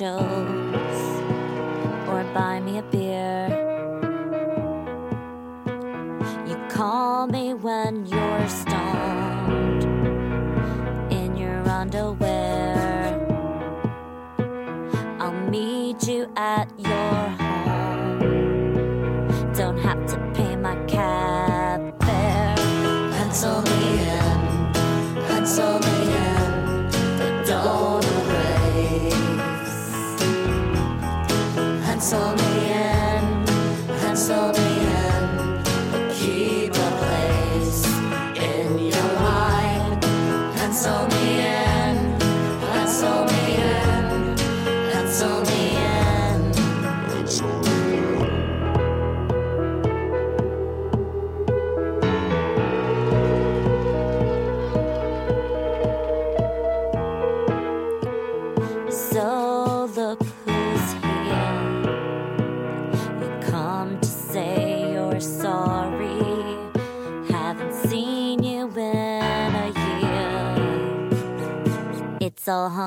To 0.00 0.29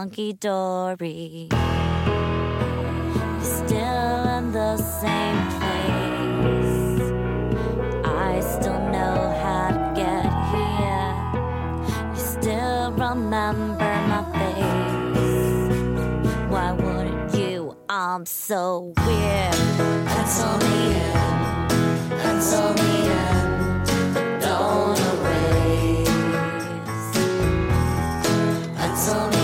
hunky 0.04 0.34
dory. 0.34 1.48
Still 3.40 4.28
in 4.38 4.52
the 4.52 4.76
same 4.76 5.40
place. 5.56 7.08
I 8.04 8.42
still 8.42 8.82
know 8.96 9.18
how 9.44 9.70
to 9.72 9.80
get 9.96 10.26
here. 10.52 11.14
You 12.12 12.20
still 12.20 12.92
remember 12.92 13.94
my 14.12 14.24
face. 14.40 14.92
Why 16.52 16.74
wouldn't 16.74 17.34
you? 17.34 17.78
I'm 17.88 18.26
so 18.26 18.94
weird. 19.06 19.56
Me 22.80 22.94
in, 23.06 23.40
don't 24.42 25.00
erase. 25.00 26.10
Me 29.32 29.43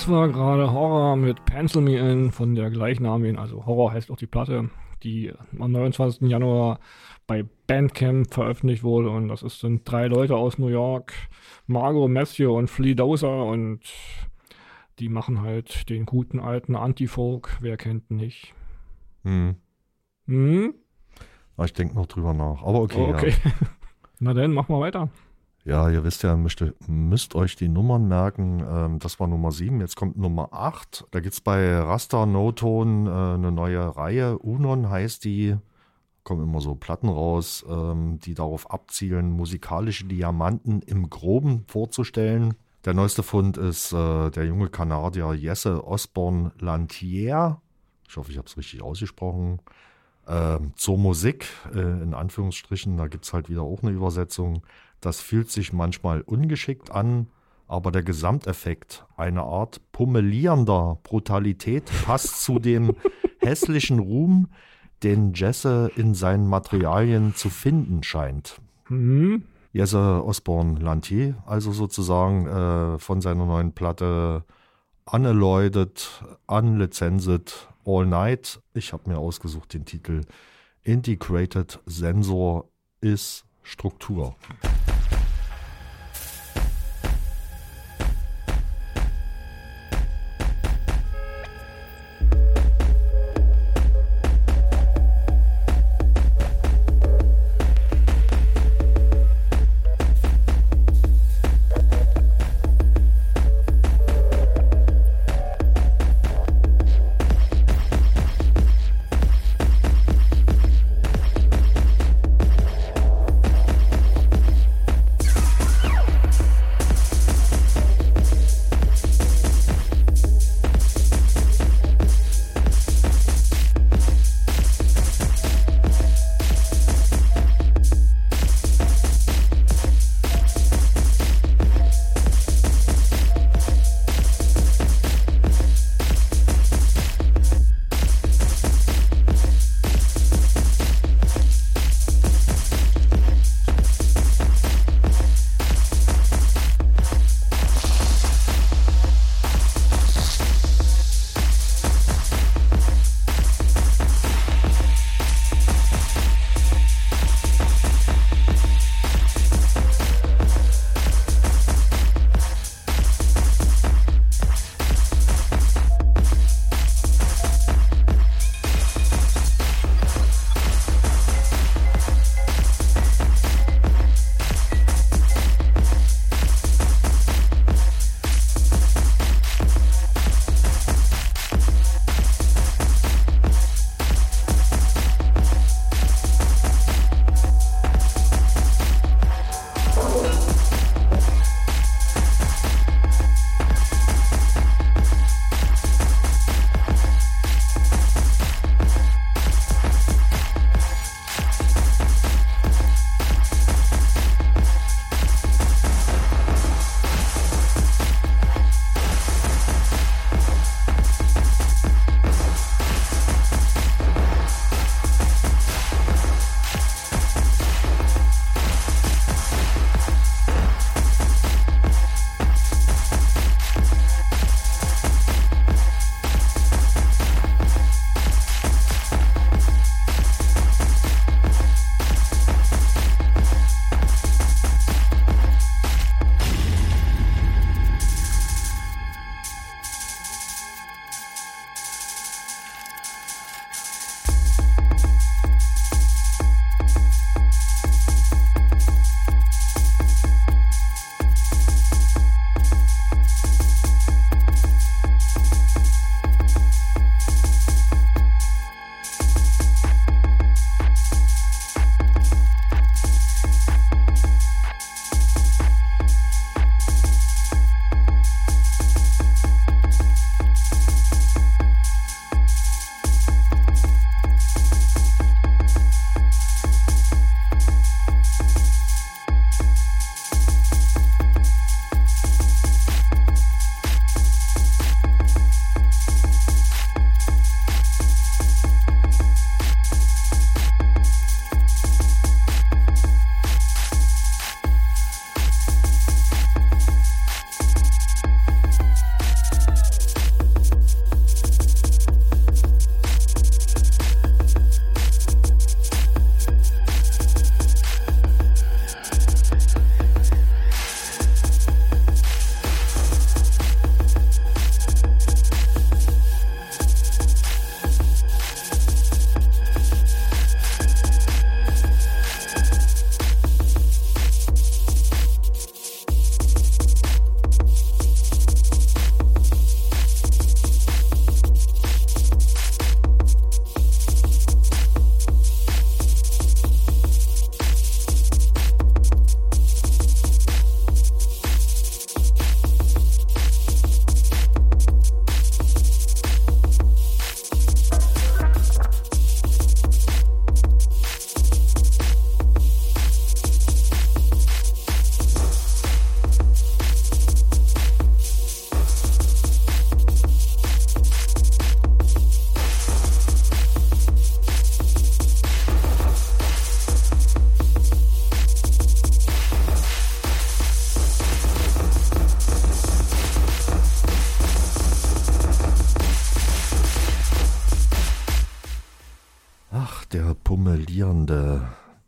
Das 0.00 0.08
war 0.08 0.28
gerade 0.28 0.72
Horror 0.72 1.14
mit 1.16 1.44
Pencil 1.44 1.82
Me 1.82 1.98
In 1.98 2.32
von 2.32 2.54
der 2.54 2.70
gleichnamigen, 2.70 3.38
also 3.38 3.66
Horror 3.66 3.92
heißt 3.92 4.10
auch 4.10 4.16
die 4.16 4.26
Platte, 4.26 4.70
die 5.02 5.30
am 5.58 5.72
29. 5.72 6.22
Januar 6.22 6.80
bei 7.26 7.44
Bandcamp 7.66 8.32
veröffentlicht 8.32 8.82
wurde. 8.82 9.10
Und 9.10 9.28
das 9.28 9.42
ist, 9.42 9.60
sind 9.60 9.82
drei 9.84 10.06
Leute 10.06 10.36
aus 10.36 10.56
New 10.56 10.68
York, 10.68 11.12
Margot 11.66 12.10
Matthew 12.10 12.50
und 12.50 12.68
Flea 12.68 12.94
Dozer. 12.94 13.44
Und 13.44 13.80
die 15.00 15.10
machen 15.10 15.42
halt 15.42 15.90
den 15.90 16.06
guten 16.06 16.40
alten 16.40 16.76
Anti-Folk. 16.76 17.58
Wer 17.60 17.76
kennt 17.76 18.10
nicht? 18.10 18.54
Hm. 19.24 19.56
Hm? 20.26 20.74
Aber 21.58 21.66
Ich 21.66 21.74
denke 21.74 21.94
noch 21.94 22.06
drüber 22.06 22.32
nach. 22.32 22.62
Aber 22.62 22.80
okay. 22.80 23.06
Oh, 23.06 23.12
okay. 23.12 23.34
Na 24.18 24.32
dann, 24.32 24.54
machen 24.54 24.74
wir 24.74 24.80
weiter. 24.80 25.10
Ja. 25.70 25.88
ihr 25.88 26.04
wisst 26.04 26.22
ja, 26.22 26.36
müsst, 26.36 26.64
müsst 26.88 27.34
euch 27.34 27.56
die 27.56 27.68
Nummern 27.68 28.08
merken. 28.08 28.62
Ähm, 28.68 28.98
das 28.98 29.20
war 29.20 29.28
Nummer 29.28 29.52
7, 29.52 29.80
jetzt 29.80 29.96
kommt 29.96 30.18
Nummer 30.18 30.48
8. 30.52 31.06
Da 31.10 31.20
gibt 31.20 31.34
es 31.34 31.40
bei 31.40 31.78
Raster 31.78 32.26
Noton 32.26 33.06
äh, 33.06 33.10
eine 33.10 33.52
neue 33.52 33.96
Reihe. 33.96 34.38
Unon 34.38 34.90
heißt 34.90 35.24
die. 35.24 35.56
Kommen 36.22 36.42
immer 36.42 36.60
so 36.60 36.74
Platten 36.74 37.08
raus, 37.08 37.64
ähm, 37.68 38.18
die 38.20 38.34
darauf 38.34 38.70
abzielen, 38.70 39.30
musikalische 39.30 40.04
Diamanten 40.04 40.82
im 40.82 41.08
Groben 41.08 41.64
vorzustellen. 41.66 42.54
Der 42.84 42.92
neueste 42.94 43.22
Fund 43.22 43.56
ist 43.56 43.92
äh, 43.92 44.30
der 44.30 44.44
junge 44.44 44.68
Kanadier 44.68 45.32
Jesse 45.34 45.86
Osborne 45.86 46.52
Lantier. 46.58 47.60
Ich 48.08 48.16
hoffe, 48.16 48.32
ich 48.32 48.38
habe 48.38 48.48
es 48.48 48.56
richtig 48.56 48.82
ausgesprochen. 48.82 49.60
Ähm, 50.26 50.72
zur 50.76 50.98
Musik, 50.98 51.46
äh, 51.74 51.78
in 51.80 52.14
Anführungsstrichen, 52.14 52.96
da 52.96 53.06
gibt 53.06 53.24
es 53.24 53.32
halt 53.32 53.48
wieder 53.48 53.62
auch 53.62 53.82
eine 53.82 53.90
Übersetzung. 53.90 54.62
Das 55.00 55.20
fühlt 55.20 55.50
sich 55.50 55.72
manchmal 55.72 56.20
ungeschickt 56.20 56.90
an, 56.90 57.28
aber 57.66 57.92
der 57.92 58.02
Gesamteffekt, 58.02 59.06
eine 59.16 59.42
Art 59.42 59.80
pummelierender 59.92 60.98
Brutalität, 61.02 61.90
passt 62.04 62.42
zu 62.42 62.58
dem 62.58 62.96
hässlichen 63.38 63.98
Ruhm, 63.98 64.48
den 65.02 65.32
Jesse 65.32 65.90
in 65.96 66.14
seinen 66.14 66.46
Materialien 66.46 67.34
zu 67.34 67.48
finden 67.48 68.02
scheint. 68.02 68.60
Hm? 68.86 69.44
Jesse 69.72 70.24
Osborne 70.24 70.80
Lantier, 70.80 71.36
also 71.46 71.72
sozusagen 71.72 72.46
äh, 72.46 72.98
von 72.98 73.20
seiner 73.20 73.46
neuen 73.46 73.72
Platte 73.72 74.44
Unalloyed, 75.06 76.08
Unlicensed, 76.46 77.68
All 77.84 78.06
Night. 78.06 78.60
Ich 78.74 78.92
habe 78.92 79.08
mir 79.08 79.18
ausgesucht 79.18 79.74
den 79.74 79.84
Titel 79.84 80.22
Integrated 80.82 81.78
Sensor 81.86 82.68
ist 83.00 83.44
Struktur. 83.62 84.34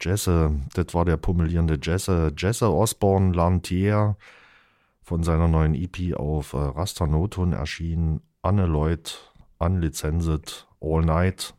Jesse, 0.02 0.52
das 0.74 0.94
war 0.94 1.04
der 1.04 1.16
pummelierende 1.16 1.78
Jesse, 1.80 2.32
Jesse 2.36 2.68
Osborne 2.68 3.32
Lantier 3.32 4.16
von 5.02 5.22
seiner 5.22 5.48
neuen 5.48 5.74
EP 5.74 6.14
auf 6.16 6.52
äh, 6.52 6.58
Raster 6.58 7.06
Noton 7.06 7.52
erschienen. 7.52 8.20
Anne 8.42 8.66
Lloyd, 8.66 9.32
Unlicensed, 9.58 10.66
All 10.80 11.02
Night. 11.02 11.54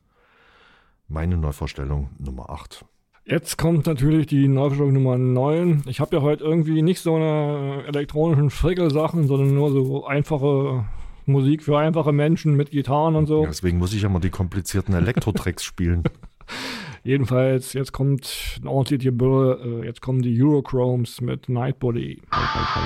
Meine 1.07 1.37
Neuvorstellung 1.37 2.09
Nummer 2.19 2.49
8. 2.49 2.85
Jetzt 3.25 3.57
kommt 3.57 3.85
natürlich 3.85 4.27
die 4.27 4.49
Neuvorstellung 4.49 4.93
Nummer 4.93 5.17
9. 5.17 5.83
Ich 5.87 6.01
habe 6.01 6.17
ja 6.17 6.21
heute 6.21 6.43
irgendwie 6.43 6.81
nicht 6.81 6.99
so 6.99 7.15
eine 7.15 7.85
elektronischen 7.87 8.49
Frickelsachen, 8.49 9.27
sondern 9.27 9.53
nur 9.53 9.71
so 9.71 10.05
einfache 10.05 10.83
Musik 11.25 11.63
für 11.63 11.77
einfache 11.77 12.11
Menschen 12.11 12.55
mit 12.55 12.71
Gitarren 12.71 13.15
und 13.15 13.27
so. 13.27 13.45
Deswegen 13.45 13.77
muss 13.77 13.93
ich 13.93 14.01
ja 14.01 14.09
mal 14.09 14.19
die 14.19 14.29
komplizierten 14.29 14.93
Elektro-Tracks 14.93 15.63
spielen. 15.63 16.03
Jedenfalls, 17.05 17.73
jetzt 17.73 17.91
kommt 17.91 18.59
ein 18.61 18.67
ordentliches 18.67 19.03
Gebühr, 19.03 19.59
äh, 19.61 19.85
jetzt 19.85 20.01
kommen 20.01 20.21
die 20.21 20.41
Eurochromes 20.41 21.19
mit 21.19 21.49
Nightbody. 21.49 22.21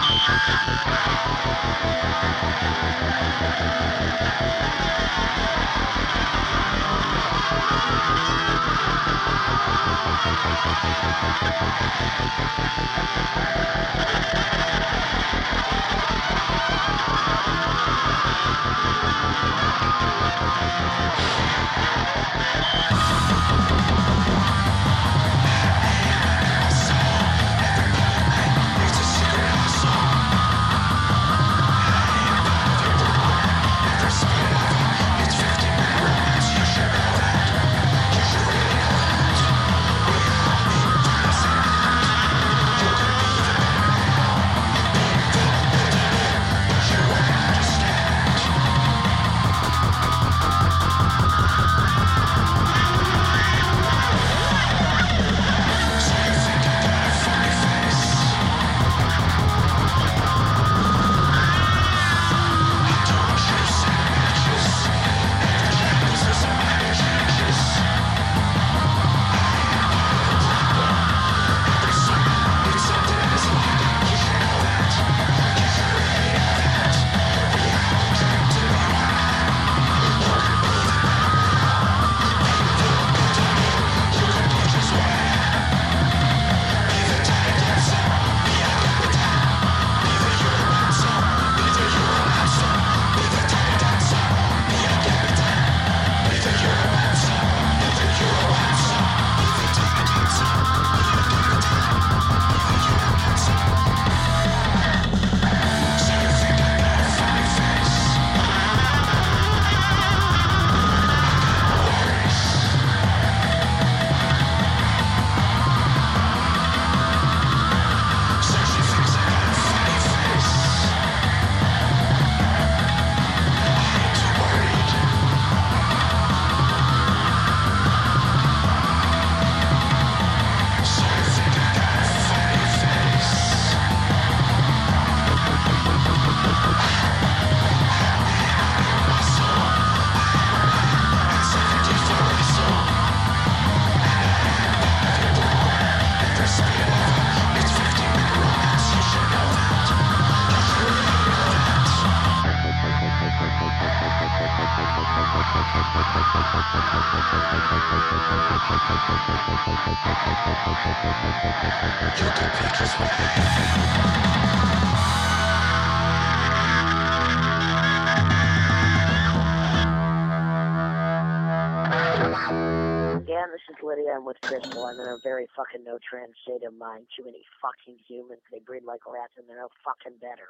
no 175.97 176.03
trans 176.09 176.35
state 176.43 176.63
of 176.67 176.73
mind. 176.73 177.07
Too 177.15 177.25
many 177.25 177.43
fucking 177.61 177.97
humans. 178.07 178.41
They 178.51 178.59
breed 178.59 178.83
like 178.85 179.01
rats 179.05 179.33
and 179.37 179.47
they're 179.47 179.57
no 179.57 179.69
fucking 179.83 180.17
better. 180.19 180.49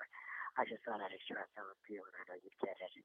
I 0.57 0.65
just 0.65 0.83
thought 0.83 0.99
I'd 0.99 1.13
extract 1.15 1.49
some 1.55 1.65
appeal 1.75 2.03
and 2.03 2.15
I 2.19 2.23
know 2.27 2.37
you'd 2.43 2.59
get 2.59 2.75
it. 2.83 3.03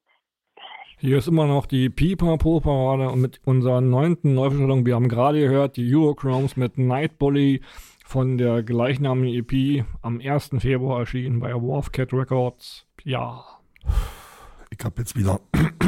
Hier 0.98 1.18
ist 1.18 1.28
immer 1.28 1.46
noch 1.46 1.66
die 1.66 1.88
Pipa-Po-Parade 1.88 3.08
und 3.08 3.20
mit 3.20 3.40
unserer 3.44 3.80
neunten 3.80 4.34
Neuvorstellung. 4.34 4.84
Wir 4.84 4.94
haben 4.94 5.08
gerade 5.08 5.40
gehört 5.40 5.76
die 5.76 5.94
Eurochromes 5.94 6.56
mit 6.56 6.78
Nightbully 6.78 7.62
von 8.04 8.36
der 8.38 8.62
gleichnamigen 8.62 9.34
EP 9.34 9.84
am 10.02 10.20
1. 10.20 10.50
Februar 10.58 11.00
erschienen 11.00 11.40
bei 11.40 11.54
Wolfcat 11.54 12.12
Records. 12.12 12.86
Ja, 13.02 13.44
Ich 14.70 14.84
habe 14.84 15.00
jetzt 15.00 15.16
wieder. 15.16 15.40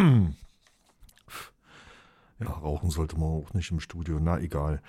ja, 2.41 2.51
rauchen 2.51 2.91
sollte 2.91 3.19
man 3.19 3.29
auch 3.29 3.53
nicht 3.55 3.71
im 3.71 3.81
Studio. 3.81 4.19
Na, 4.21 4.39
egal. 4.41 4.83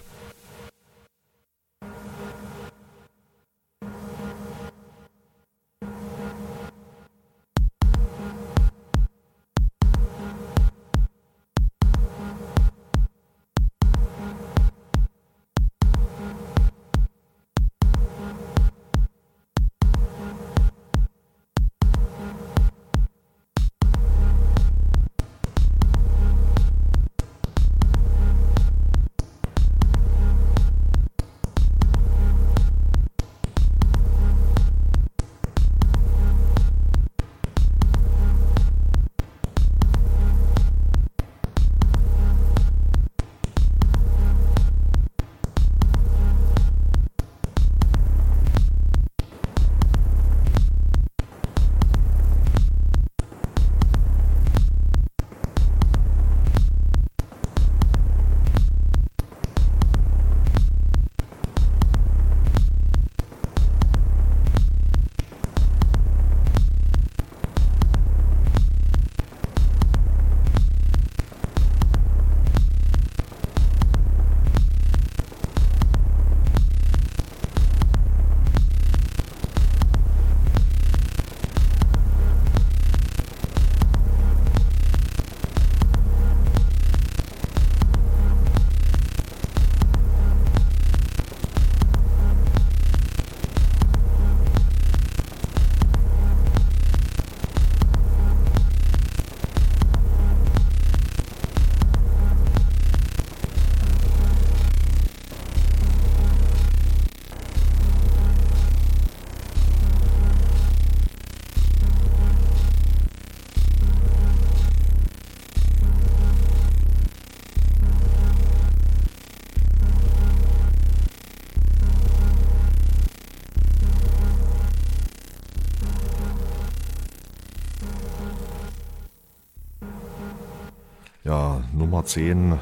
Nummer 132.01 132.09
10. 132.09 132.59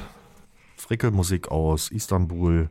Frickelmusik 0.77 1.53
aus 1.53 1.93
Istanbul. 1.93 2.71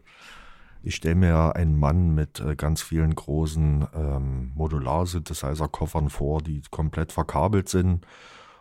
Ich 0.84 0.96
stelle 0.96 1.16
mir 1.16 1.56
einen 1.56 1.80
Mann 1.80 2.14
mit 2.14 2.42
äh, 2.42 2.58
ganz 2.58 2.82
vielen 2.82 3.16
großen 3.16 3.88
ähm, 3.96 4.52
Modular-Synthesizer-Koffern 4.54 6.10
vor, 6.10 6.42
die 6.42 6.62
komplett 6.70 7.14
verkabelt 7.14 7.70
sind. 7.70 8.06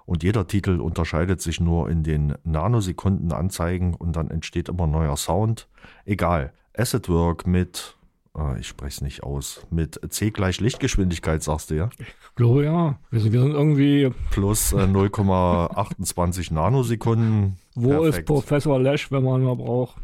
Und 0.04 0.22
jeder 0.22 0.46
Titel 0.46 0.78
unterscheidet 0.80 1.40
sich 1.40 1.58
nur 1.58 1.90
in 1.90 2.04
den 2.04 2.36
Nanosekunden 2.44 3.32
Anzeigen 3.32 3.92
und 3.92 4.14
dann 4.14 4.30
entsteht 4.30 4.68
immer 4.68 4.86
neuer 4.86 5.16
Sound. 5.16 5.66
Egal. 6.04 6.52
Acid 6.78 7.08
Work 7.08 7.44
mit, 7.48 7.96
äh, 8.38 8.60
ich 8.60 8.68
spreche 8.68 8.98
es 8.98 9.00
nicht 9.00 9.24
aus, 9.24 9.66
mit 9.68 9.98
C 10.10 10.30
gleich 10.30 10.60
Lichtgeschwindigkeit, 10.60 11.42
sagst 11.42 11.72
du 11.72 11.74
ja? 11.74 11.90
Ich 11.98 12.06
glaube 12.36 12.66
ja. 12.66 13.00
Wir 13.10 13.18
sind, 13.18 13.32
wir 13.32 13.40
sind 13.40 13.54
irgendwie. 13.54 14.12
Plus 14.30 14.72
äh, 14.72 14.76
0,28 14.76 16.54
Nanosekunden. 16.54 17.58
Wo 17.76 18.02
ist 18.04 18.10
Perfekt. 18.10 18.26
Professor 18.28 18.80
Lesch, 18.80 19.10
wenn 19.12 19.22
man 19.22 19.40
ihn 19.40 19.46
mal 19.46 19.56
braucht? 19.56 19.96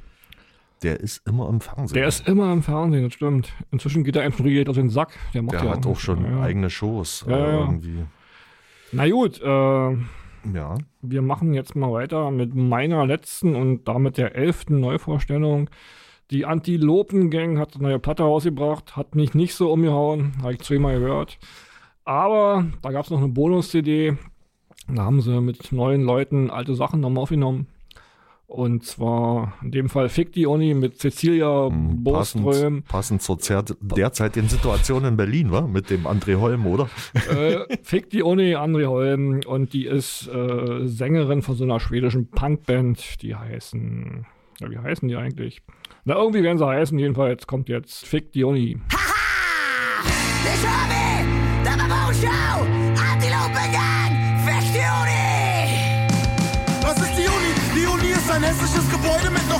Der 0.82 0.98
ist 1.00 1.26
immer 1.28 1.48
im 1.48 1.60
Fernsehen. 1.60 1.94
Der 1.94 2.08
ist 2.08 2.26
immer 2.28 2.52
im 2.52 2.62
Fernsehen, 2.62 3.04
das 3.04 3.14
stimmt. 3.14 3.52
Inzwischen 3.70 4.02
geht 4.04 4.16
er 4.16 4.22
einfach 4.22 4.44
richtig 4.44 4.68
auf 4.68 4.74
den 4.76 4.90
Sack. 4.90 5.10
Der 5.32 5.42
macht 5.42 5.54
Der 5.54 5.64
ja 5.64 5.70
hat 5.70 5.86
auch 5.86 5.98
schon 5.98 6.24
ja. 6.24 6.40
eigene 6.42 6.70
Shows. 6.70 7.24
Ja, 7.28 7.36
äh. 7.36 7.58
Irgendwie. 7.60 8.04
Na 8.90 9.08
gut, 9.08 9.40
äh, 9.40 9.44
Ja. 9.46 10.76
wir 11.02 11.22
machen 11.22 11.54
jetzt 11.54 11.76
mal 11.76 11.92
weiter 11.92 12.30
mit 12.30 12.54
meiner 12.54 13.06
letzten 13.06 13.54
und 13.54 13.86
damit 13.86 14.18
der 14.18 14.34
elften 14.34 14.80
Neuvorstellung. 14.80 15.70
Die 16.30 16.46
Antilopen-Gang 16.46 17.58
hat 17.58 17.74
eine 17.76 17.84
neue 17.84 17.98
Platte 17.98 18.22
rausgebracht, 18.24 18.96
hat 18.96 19.14
mich 19.14 19.34
nicht 19.34 19.54
so 19.54 19.72
umgehauen, 19.72 20.32
habe 20.42 20.54
ich 20.54 20.60
zweimal 20.60 20.98
gehört. 20.98 21.38
Aber 22.04 22.66
da 22.82 22.90
gab 22.90 23.04
es 23.04 23.10
noch 23.10 23.18
eine 23.18 23.28
Bonus-CD. 23.28 24.16
Da 24.88 25.02
haben 25.04 25.20
sie 25.20 25.40
mit 25.40 25.72
neuen 25.72 26.02
Leuten 26.02 26.50
alte 26.50 26.74
Sachen 26.74 27.00
nochmal 27.00 27.22
aufgenommen. 27.22 27.66
Und 28.46 28.84
zwar 28.84 29.54
in 29.62 29.70
dem 29.70 29.88
Fall 29.88 30.10
Fick 30.10 30.32
die 30.32 30.44
Uni 30.44 30.74
mit 30.74 30.98
Cecilia 30.98 31.68
Hm, 31.68 32.04
Boström. 32.04 32.82
Passend, 32.82 32.88
passend 32.88 33.22
zur 33.22 33.38
zer 33.38 33.64
derzeitigen 33.80 34.48
Situation 34.48 35.06
in 35.06 35.16
Berlin, 35.16 35.50
wa? 35.52 35.62
Mit 35.62 35.88
dem 35.88 36.06
André 36.06 36.38
Holm, 36.38 36.66
oder? 36.66 36.90
äh, 37.30 37.60
Fick 37.82 38.10
die 38.10 38.22
Uni, 38.22 38.54
André 38.54 38.86
Holm. 38.86 39.40
Und 39.46 39.72
die 39.72 39.86
ist 39.86 40.28
äh, 40.28 40.86
Sängerin 40.86 41.40
von 41.40 41.54
so 41.54 41.64
einer 41.64 41.80
schwedischen 41.80 42.28
Punkband. 42.30 43.22
Die 43.22 43.34
heißen. 43.34 44.26
Ja, 44.60 44.70
wie 44.70 44.78
heißen 44.78 45.08
die 45.08 45.16
eigentlich? 45.16 45.62
Na, 46.04 46.16
irgendwie 46.16 46.42
werden 46.42 46.58
sie 46.58 46.66
heißen. 46.66 46.98
Jedenfalls 46.98 47.46
kommt 47.46 47.70
jetzt 47.70 48.04
Fick 48.06 48.32
die 48.32 48.44
Uni. 48.44 48.76
Det 50.44 50.60
kör 50.60 50.88
vi! 50.90 51.64
Dabba 51.64 51.86
Boom 51.88 52.12
Show! 52.12 52.81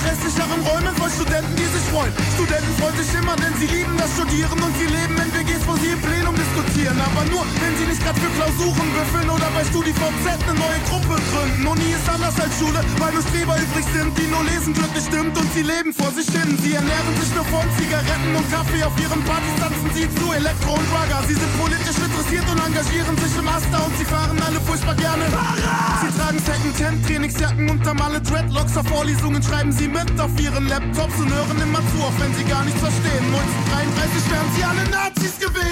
Noch 0.02 0.10
hässlicheren 0.10 0.60
Räumen 0.66 0.96
voll 0.96 1.10
Studenten, 1.10 1.54
die 1.54 1.62
sich 1.62 1.86
freuen. 1.92 2.12
Studenten 2.34 2.74
freuen 2.80 2.96
sich 2.96 3.14
immer, 3.14 3.36
denn 3.36 3.54
sie 3.54 3.66
lieben 3.66 3.96
das 3.96 4.10
Studieren 4.14 4.58
und 4.58 4.74
sie 4.76 4.86
leben 4.86 5.14
in 5.14 5.30
WGs, 5.30 5.51
sie 5.82 5.90
im 5.90 6.00
Plenum 6.00 6.34
diskutieren. 6.34 6.96
Aber 7.02 7.26
nur, 7.26 7.42
wenn 7.58 7.74
sie 7.76 7.86
nicht 7.90 8.00
gerade 8.02 8.18
für 8.22 8.30
Klausuren 8.38 8.88
büffeln 8.94 9.28
oder 9.28 9.48
bei 9.50 9.66
StudiVZ 9.66 10.24
eine 10.46 10.54
neue 10.54 10.80
Gruppe 10.86 11.18
gründen. 11.18 11.66
Uni 11.66 11.90
ist 11.90 12.06
anders 12.06 12.38
als 12.38 12.54
Schule, 12.58 12.78
weil 13.02 13.12
nur 13.12 13.24
Streber 13.26 13.58
übrig 13.58 13.86
sind, 13.90 14.14
die 14.14 14.28
nur 14.30 14.44
lesen 14.46 14.72
glücklich 14.72 15.04
stimmt 15.04 15.34
und 15.34 15.48
sie 15.52 15.66
leben 15.66 15.90
vor 15.92 16.10
sich 16.14 16.30
hin. 16.30 16.54
Sie 16.62 16.78
ernähren 16.78 17.14
sich 17.18 17.34
nur 17.34 17.44
von 17.50 17.66
Zigaretten 17.74 18.32
und 18.38 18.46
Kaffee. 18.54 18.82
Auf 18.86 18.94
ihren 19.02 19.20
Partys 19.26 19.56
tanzen 19.58 19.90
sie 19.92 20.06
zu 20.06 20.26
Elektro 20.30 20.78
und 20.78 20.88
Rugger. 20.94 21.20
Sie 21.26 21.34
sind 21.34 21.52
politisch 21.58 21.98
interessiert 21.98 22.46
und 22.46 22.58
engagieren 22.62 23.16
sich 23.18 23.34
im 23.34 23.48
Asta 23.50 23.78
und 23.82 23.94
sie 23.98 24.06
fahren 24.06 24.38
alle 24.38 24.60
furchtbar 24.62 24.94
gerne. 24.94 25.26
Sie 25.26 26.10
tragen 26.14 26.38
Second-Hand-Trainingsjacken 26.38 27.66
und 27.68 27.82
haben 27.82 28.00
alle 28.00 28.20
Dreadlocks 28.22 28.76
auf 28.78 28.86
Vorlesungen, 28.86 29.42
schreiben 29.42 29.72
sie 29.72 29.88
mit 29.88 30.14
auf 30.20 30.30
ihren 30.38 30.68
Laptops 30.68 31.18
und 31.18 31.30
hören 31.32 31.58
immer 31.58 31.82
zu, 31.90 31.98
auch 32.06 32.16
wenn 32.22 32.32
sie 32.38 32.44
gar 32.44 32.62
nichts 32.64 32.80
verstehen. 32.80 33.26
1933 33.34 34.30
wären 34.30 34.48
sie 34.54 34.64
alle 34.64 34.84
Nazis 34.90 35.34
gewesen. 35.38 35.71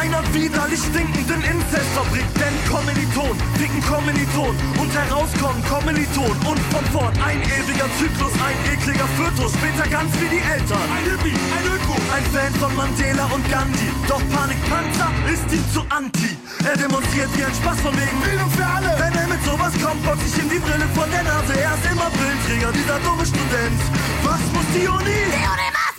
Was 0.00 0.72
ist 0.72 0.94
die 0.94 1.00
Scheißfabrik, 1.90 2.26
denn 2.34 2.54
Kommiliton, 2.70 3.36
dicken 3.58 3.82
Kommiliton 3.82 4.54
und 4.78 4.90
herauskommen 4.94 5.62
Kommiliton 5.66 6.30
und 6.46 6.60
von 6.70 6.84
fort 6.92 7.14
ein 7.24 7.40
ewiger 7.42 7.88
Zyklus, 7.98 8.32
ein 8.38 8.58
ekliger 8.72 9.08
Fötus, 9.18 9.52
später 9.52 9.88
ganz 9.90 10.12
wie 10.20 10.28
die 10.28 10.42
Eltern. 10.42 10.86
Ein 10.94 11.04
Hippie, 11.04 11.34
ein 11.34 11.66
Öko, 11.66 11.96
ein 12.14 12.24
Fan 12.30 12.54
von 12.60 12.74
Mandela 12.76 13.26
und 13.34 13.44
Gandhi, 13.50 13.90
doch 14.06 14.22
Panikpanzer 14.30 15.10
ist 15.32 15.50
ihm 15.52 15.64
zu 15.72 15.82
anti. 15.90 16.36
Er 16.64 16.76
demonstriert 16.76 17.30
wie 17.36 17.44
ein 17.44 17.54
Spaß 17.54 17.80
von 17.80 17.94
wegen 17.96 18.20
Bildung 18.22 18.50
für 18.50 18.66
alle. 18.66 18.94
Wenn 18.98 19.14
er 19.14 19.26
mit 19.26 19.42
sowas 19.44 19.74
kommt, 19.82 20.04
boxt 20.04 20.24
ich 20.26 20.42
ihm 20.42 20.48
die 20.48 20.60
Brille 20.60 20.86
von 20.94 21.10
der 21.10 21.24
Nase. 21.24 21.58
Er 21.58 21.74
ist 21.74 21.86
immer 21.90 22.10
Brillenträger, 22.14 22.72
dieser 22.72 22.98
dumme 23.00 23.26
Student. 23.26 23.80
Was 24.22 24.42
muss 24.54 24.68
die 24.74 24.86
Uni? 24.86 25.16
Die 25.26 25.42
Uni 25.42 25.68
brennen! 25.74 25.89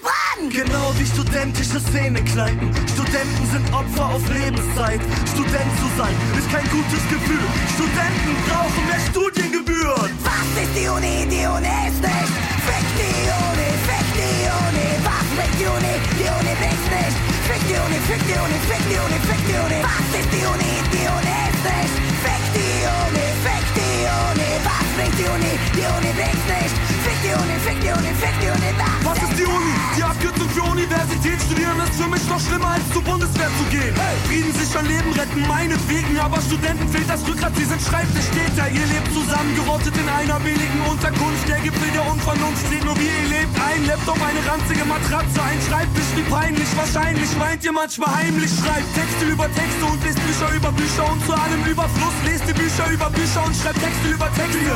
Genau 0.49 0.91
wie 0.97 1.05
studentische 1.05 1.79
Szenekneipen. 1.79 2.73
Studenten 2.93 3.45
sind 3.51 3.65
Opfer 3.73 4.09
auf 4.09 4.23
Lebenszeit. 4.33 4.99
Student 5.29 5.71
zu 5.77 5.87
sein 5.97 6.15
ist 6.33 6.49
kein 6.49 6.65
gutes 6.73 7.03
Gefühl. 7.13 7.45
Studenten 7.77 8.33
brauchen 8.49 8.83
mehr 8.89 8.99
Studiengebühren. 9.11 10.11
Was 10.25 10.49
ist 10.57 10.73
die 10.73 10.87
Uni? 10.89 11.29
Die 11.29 11.45
Uni 11.45 11.75
ist 11.85 12.01
nicht. 12.01 12.33
Fick 12.65 12.87
die 12.97 13.21
Uni, 13.29 13.69
fick 13.85 14.07
die 14.17 14.49
Uni. 14.49 14.89
Was 15.05 15.27
bringt 15.37 15.55
die 15.61 15.69
Uni? 15.69 15.93
Die 16.17 16.29
Uni 16.33 16.53
bringt's 16.57 16.89
nicht. 16.89 17.17
Fick 17.45 17.61
die 17.69 17.77
Uni, 17.77 17.99
fick 18.09 18.21
die 18.25 18.39
Uni, 18.41 18.57
fick 18.65 18.83
die 18.89 18.97
Uni, 18.97 19.17
fick 19.21 19.41
die 19.45 19.59
Uni. 19.61 19.79
Was 19.85 20.09
ist 20.19 20.29
die 20.33 20.45
Uni? 20.51 20.71
Die 20.89 21.05
Uni 21.05 21.35
ist 21.53 21.63
nicht. 21.69 21.95
Fick 22.25 22.43
die 22.57 22.81
Uni, 22.89 23.27
fick 23.45 23.65
die 23.77 24.03
Uni. 24.09 24.49
Was 24.65 24.87
bringt 24.97 25.15
die 25.21 25.29
Uni? 25.29 25.53
Die 25.77 25.85
Uni 25.85 26.11
bringt's 26.17 26.47
nicht. 26.49 26.90
Fick 27.21 27.29
die 27.29 27.37
Uni, 27.37 27.57
fick 27.61 27.77
die 27.85 27.93
Uni, 27.93 28.11
fick 28.17 28.35
die 28.41 28.49
Uni. 28.49 28.69
Was 29.05 29.21
ist 29.21 29.37
die 29.37 29.45
Uni? 29.45 29.75
Die 29.93 30.01
Abkürzung 30.01 30.49
für 30.49 30.65
Universität 30.65 31.37
studieren 31.37 31.77
ist 31.85 31.93
für 31.93 32.09
mich 32.09 32.25
noch 32.25 32.41
schlimmer 32.41 32.73
als 32.73 32.81
zur 32.89 33.03
Bundeswehr 33.05 33.51
zu 33.61 33.65
gehen. 33.69 33.93
Hey. 33.93 34.17
Frieden 34.25 34.49
sichern 34.57 34.89
Leben 34.89 35.13
retten, 35.13 35.45
meinetwegen, 35.45 36.17
aber 36.17 36.41
Studenten 36.41 36.89
fehlt 36.89 37.05
das 37.05 37.21
Rückgrat, 37.29 37.53
sie 37.53 37.69
sind 37.69 37.77
Schreibtischtäter. 37.77 38.73
Ihr 38.73 38.87
lebt 38.89 39.13
zusammengerottet 39.13 39.93
in 40.01 40.09
einer 40.09 40.41
billigen 40.41 40.81
Unterkunft. 40.89 41.45
Der 41.45 41.61
Gipfel 41.61 41.91
der 41.93 42.09
Unvernunft 42.09 42.65
steht 42.65 42.81
nur 42.89 42.97
wie 42.97 43.05
ihr 43.05 43.27
lebt. 43.37 43.53
Ein 43.53 43.85
Laptop, 43.85 44.17
eine 44.17 44.41
ranzige 44.41 44.85
Matratze, 44.89 45.37
ein 45.45 45.61
Schreibtisch, 45.61 46.09
wie 46.17 46.25
peinlich. 46.25 46.69
Wahrscheinlich 46.73 47.29
meint 47.37 47.61
ihr 47.61 47.71
manchmal 47.71 48.17
heimlich, 48.17 48.49
schreibt 48.49 48.89
Texte 48.97 49.29
über 49.29 49.45
Texte 49.53 49.85
und 49.85 50.01
lest 50.01 50.17
Bücher 50.25 50.49
über 50.57 50.73
Bücher 50.73 51.05
und 51.05 51.21
zu 51.29 51.37
allem 51.37 51.61
Überfluss 51.69 52.17
lest 52.25 52.49
ihr 52.49 52.57
Bücher 52.57 52.89
über 52.89 53.13
Bücher 53.13 53.45
und 53.45 53.53
schreibt 53.53 53.77
Texte 53.77 54.09
über 54.09 54.25
Texte. 54.33 54.73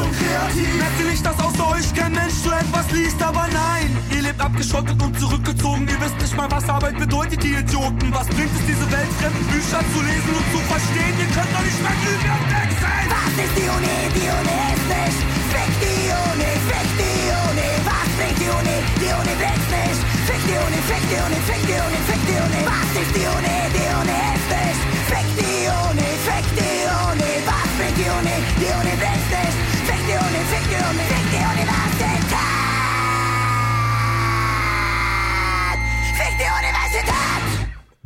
Merkt 0.77 0.99
ihr 1.01 1.09
nicht, 1.09 1.25
dass 1.25 1.39
außer 1.41 1.73
euch 1.73 1.89
kein 1.97 2.13
Mensch 2.13 2.34
so 2.43 2.51
etwas 2.51 2.91
liest, 2.91 3.21
aber 3.21 3.47
nein. 3.51 3.89
Ihr 4.11 4.21
lebt 4.21 4.41
abgeschottet 4.41 5.01
und 5.01 5.19
zurückgezogen. 5.19 5.88
Ihr 5.88 5.99
wisst 6.01 6.17
nicht 6.19 6.36
mal, 6.36 6.49
was 6.51 6.67
Arbeit 6.69 6.97
bedeutet, 6.97 7.41
die 7.43 7.53
Idioten. 7.53 8.13
Was 8.13 8.27
bringt 8.27 8.51
es, 8.51 8.65
diese 8.65 8.86
weltfremden 8.91 9.45
Bücher 9.47 9.81
zu 9.93 9.99
lesen 10.01 10.31
und 10.36 10.47
zu 10.53 10.59
verstehen? 10.67 11.15
Ihr 11.19 11.29
könnt 11.36 11.51
doch 11.53 11.65
nicht 11.65 11.81
mehr 11.81 11.97
glühen 12.01 12.31
und 12.36 12.47
weg 12.51 12.71
sein. 12.81 13.05
Was 13.13 13.33
ist 13.43 13.55
die 13.55 13.67
Uni? 13.69 13.97
Die 14.17 14.27
Uni 14.27 14.57
ist 14.75 14.88
nicht. 14.91 15.19
Fick 15.53 15.71
die 15.83 16.07
Uni, 16.11 16.51
fick 16.69 16.89
die 16.99 17.25
Uni. 17.47 17.69
Was 17.88 18.09
bringt 18.17 18.39
die 18.41 18.51
Uni? 18.51 18.77
Die 19.01 19.11
Uni 19.13 19.33
bringt's 19.39 19.69
nicht. 19.71 20.01
Fick 20.27 20.41
die 20.49 20.57
Uni, 20.59 20.79
fick 20.89 21.03
die 21.09 21.19
Uni, 21.25 21.39
fick 21.47 21.61
die 21.69 21.79
Uni, 21.86 21.99
fick 22.09 22.21
die 22.27 22.38
Uni. 22.45 22.61
Was 22.65 22.91
ist 23.01 23.13
die 23.15 23.27
Uni? 23.29 23.55
Die 23.75 23.89
Uni 24.01 24.24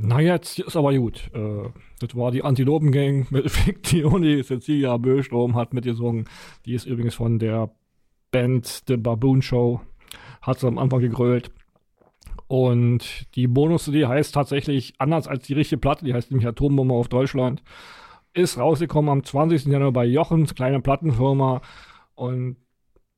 Na 0.09 0.19
jetzt 0.19 0.57
ist 0.57 0.75
aber 0.75 0.91
gut. 0.95 1.29
Äh, 1.35 1.69
das 1.99 2.15
war 2.15 2.31
die 2.31 2.43
Antilopen-Gang 2.43 3.27
mit 3.29 3.51
Fiktioni. 3.51 4.43
Cecilia 4.43 4.97
Böstrom 4.97 5.55
hat 5.55 5.71
mitgesungen. 5.71 6.27
Die 6.65 6.73
ist 6.73 6.87
übrigens 6.87 7.13
von 7.13 7.37
der 7.37 7.69
Band 8.31 8.85
The 8.87 8.97
Baboon 8.97 9.43
Show. 9.43 9.81
Hat 10.41 10.59
sie 10.59 10.67
am 10.67 10.79
Anfang 10.79 11.01
gegrölt. 11.01 11.51
Und 12.47 13.27
die 13.35 13.45
Bonus-CD 13.45 14.07
heißt 14.07 14.33
tatsächlich 14.33 14.95
anders 14.97 15.27
als 15.27 15.45
die 15.45 15.53
richtige 15.53 15.79
Platte. 15.79 16.05
Die 16.05 16.15
heißt 16.15 16.31
nämlich 16.31 16.47
Atombombe 16.47 16.95
auf 16.95 17.07
Deutschland. 17.07 17.61
Ist 18.33 18.57
rausgekommen 18.57 19.11
am 19.11 19.23
20. 19.23 19.65
Januar 19.65 19.91
bei 19.91 20.05
Jochens, 20.05 20.55
kleine 20.55 20.81
Plattenfirma. 20.81 21.61
Und 22.15 22.57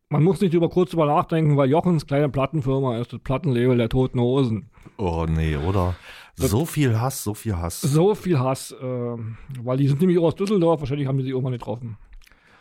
man 0.10 0.24
muss 0.24 0.42
nicht 0.42 0.54
über 0.54 0.68
kurz 0.68 0.92
drüber 0.92 1.06
nachdenken, 1.06 1.56
weil 1.56 1.70
Jochens 1.70 2.06
kleine 2.06 2.28
Plattenfirma 2.28 2.98
ist 2.98 3.14
das 3.14 3.22
Plattenlabel 3.22 3.78
der 3.78 3.88
Toten 3.88 4.20
Hosen. 4.20 4.70
Oh 4.98 5.26
nee, 5.26 5.56
oder? 5.56 5.96
So 6.36 6.66
viel 6.66 7.00
Hass, 7.00 7.24
so 7.24 7.34
viel 7.34 7.58
Hass. 7.58 7.82
So 7.82 8.16
viel 8.16 8.40
Hass, 8.40 8.72
äh, 8.72 8.84
weil 8.84 9.78
die 9.78 9.88
sind 9.88 10.02
nämlich 10.02 10.18
auch 10.18 10.26
aus 10.26 10.36
Düsseldorf, 10.36 10.80
wahrscheinlich 10.80 11.08
haben 11.08 11.18
die 11.18 11.24
sich 11.24 11.32
irgendwann 11.32 11.54
getroffen. 11.54 11.98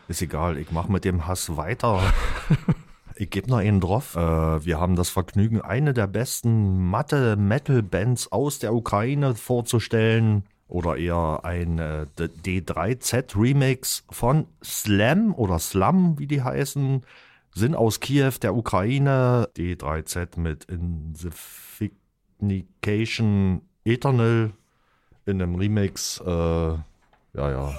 Ist 0.09 0.23
egal, 0.23 0.59
ich 0.59 0.71
mache 0.73 0.91
mit 0.91 1.05
dem 1.05 1.27
Hass 1.27 1.57
weiter. 1.57 2.03
ich 3.15 3.31
gebe 3.31 3.49
noch 3.49 3.59
einen 3.59 3.81
drauf. 3.81 4.17
Äh, 4.17 4.65
wir 4.65 4.81
haben 4.81 4.97
das 4.97 5.09
Vergnügen, 5.09 5.61
eine 5.61 5.95
der 5.95 6.09
besten 6.09 6.91
Mathe-Metal-Bands 6.91 8.33
aus 8.33 8.59
der 8.59 8.75
Ukraine 8.75 9.35
vorzustellen. 9.35 10.45
Oder 10.67 10.97
eher 10.97 11.41
ein 11.43 11.79
äh, 11.79 12.07
D3Z-Remix 12.17 14.05
von 14.11 14.47
Slam 14.65 15.35
oder 15.35 15.59
Slam, 15.59 16.19
wie 16.19 16.27
die 16.27 16.43
heißen. 16.43 17.03
Sind 17.55 17.75
aus 17.75 18.01
Kiew, 18.01 18.33
der 18.43 18.55
Ukraine. 18.55 19.49
D3Z 19.57 20.39
mit 20.39 20.67
Insignification 22.41 23.63
Eternal 23.85 24.53
in 25.27 25.43
einem 25.43 25.55
Remix. 25.57 26.21
Äh, 26.21 26.31
ja, 26.31 26.83
ja. 27.35 27.75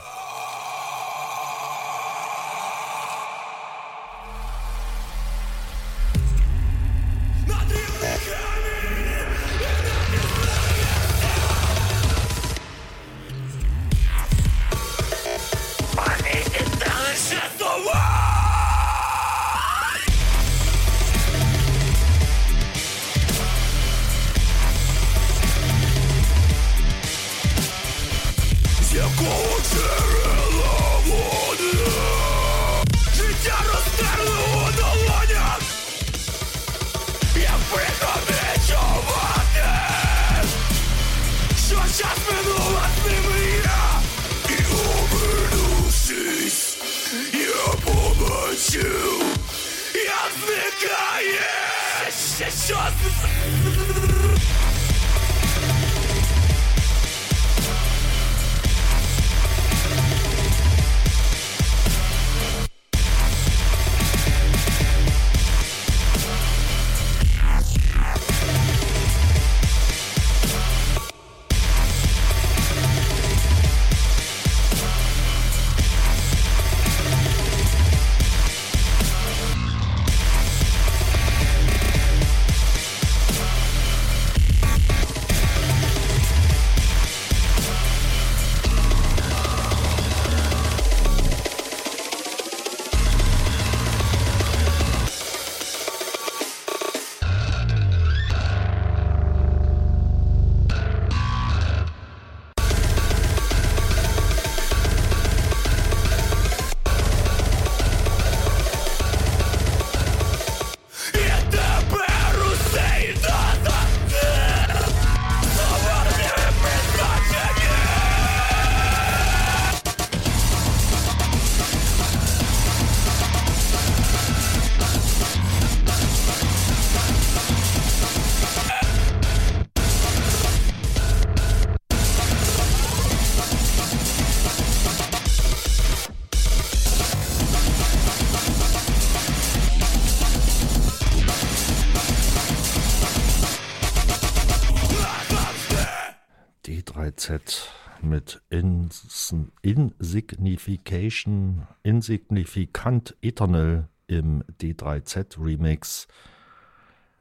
D3Z 147.31 147.67
mit 148.01 148.41
Ins 148.49 149.33
Insignification, 149.61 151.67
Insignificant 151.83 153.15
Eternal 153.21 153.87
im 154.07 154.43
D3Z 154.59 155.43
Remix. 155.43 156.07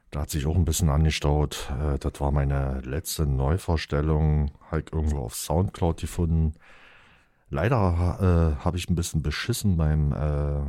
Da 0.09 0.21
hat 0.21 0.31
sich 0.31 0.45
auch 0.45 0.55
ein 0.55 0.65
bisschen 0.65 0.89
angestaut. 0.89 1.71
Äh, 1.79 1.97
Das 1.99 2.19
war 2.19 2.31
meine 2.31 2.81
letzte 2.81 3.25
Neuvorstellung. 3.25 4.51
Halt 4.69 4.91
irgendwo 4.91 5.19
auf 5.19 5.35
Soundcloud 5.35 6.01
gefunden. 6.01 6.53
Leider 7.49 8.57
äh, 8.59 8.63
habe 8.63 8.77
ich 8.77 8.89
ein 8.89 8.95
bisschen 8.95 9.21
beschissen 9.21 9.77
beim, 9.77 10.11
äh, 10.13 10.61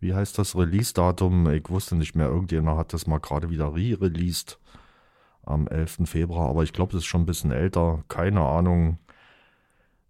wie 0.00 0.14
heißt 0.14 0.38
das, 0.38 0.56
Release-Datum. 0.56 1.50
Ich 1.50 1.68
wusste 1.68 1.96
nicht 1.96 2.16
mehr, 2.16 2.28
irgendjemand 2.28 2.78
hat 2.78 2.92
das 2.92 3.06
mal 3.06 3.18
gerade 3.18 3.50
wieder 3.50 3.74
re-released 3.74 4.58
am 5.44 5.66
11. 5.66 6.00
Februar, 6.04 6.48
aber 6.48 6.62
ich 6.62 6.72
glaube, 6.72 6.92
das 6.92 7.02
ist 7.02 7.06
schon 7.06 7.22
ein 7.22 7.26
bisschen 7.26 7.50
älter. 7.50 8.04
Keine 8.08 8.40
Ahnung. 8.40 8.98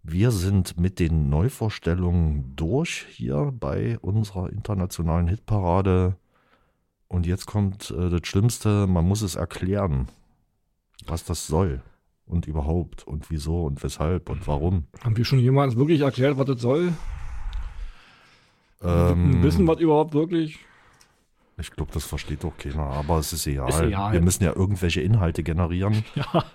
Wir 0.03 0.31
sind 0.31 0.77
mit 0.79 0.99
den 0.99 1.29
Neuvorstellungen 1.29 2.53
durch 2.55 3.05
hier 3.09 3.53
bei 3.57 3.97
unserer 3.99 4.49
internationalen 4.49 5.27
Hitparade. 5.27 6.17
Und 7.07 7.25
jetzt 7.25 7.45
kommt 7.45 7.91
äh, 7.91 8.09
das 8.09 8.21
Schlimmste, 8.25 8.87
man 8.87 9.07
muss 9.07 9.21
es 9.21 9.35
erklären, 9.35 10.07
was 11.05 11.23
das 11.23 11.47
soll 11.47 11.81
und 12.25 12.47
überhaupt 12.47 13.05
und 13.07 13.29
wieso 13.29 13.63
und 13.65 13.83
weshalb 13.83 14.29
und 14.29 14.47
warum. 14.47 14.85
Haben 15.01 15.17
wir 15.17 15.25
schon 15.25 15.39
jemals 15.39 15.75
wirklich 15.75 16.01
erklärt, 16.01 16.37
was 16.37 16.47
das 16.47 16.61
soll? 16.61 16.93
Ähm, 18.81 19.41
Wissen 19.41 19.65
wir 19.65 19.77
überhaupt 19.77 20.13
wirklich? 20.13 20.59
Ich 21.59 21.71
glaube, 21.71 21.91
das 21.93 22.03
versteht 22.03 22.43
doch 22.43 22.57
keiner, 22.57 22.81
aber 22.83 23.19
es 23.19 23.31
ist 23.31 23.45
egal. 23.45 23.69
Ist 23.69 23.81
egal. 23.81 24.11
Wir 24.11 24.21
müssen 24.21 24.43
ja 24.43 24.55
irgendwelche 24.55 25.01
Inhalte 25.01 25.43
generieren. 25.43 26.03
Ja. 26.15 26.45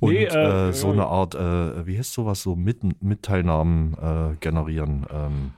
Und 0.00 0.12
Nee, 0.12 0.24
äh, 0.24 0.68
äh, 0.68 0.72
so 0.72 0.90
eine 0.90 1.06
Art, 1.06 1.34
äh, 1.34 1.86
wie 1.86 1.98
heißt 1.98 2.12
sowas, 2.12 2.42
so 2.42 2.54
Mit 2.54 3.02
Mitteilnahmen 3.02 3.94
äh, 3.94 4.36
generieren. 4.40 5.06
Ähm, 5.12 5.52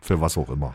für 0.00 0.20
was 0.20 0.36
auch 0.36 0.50
immer. 0.50 0.74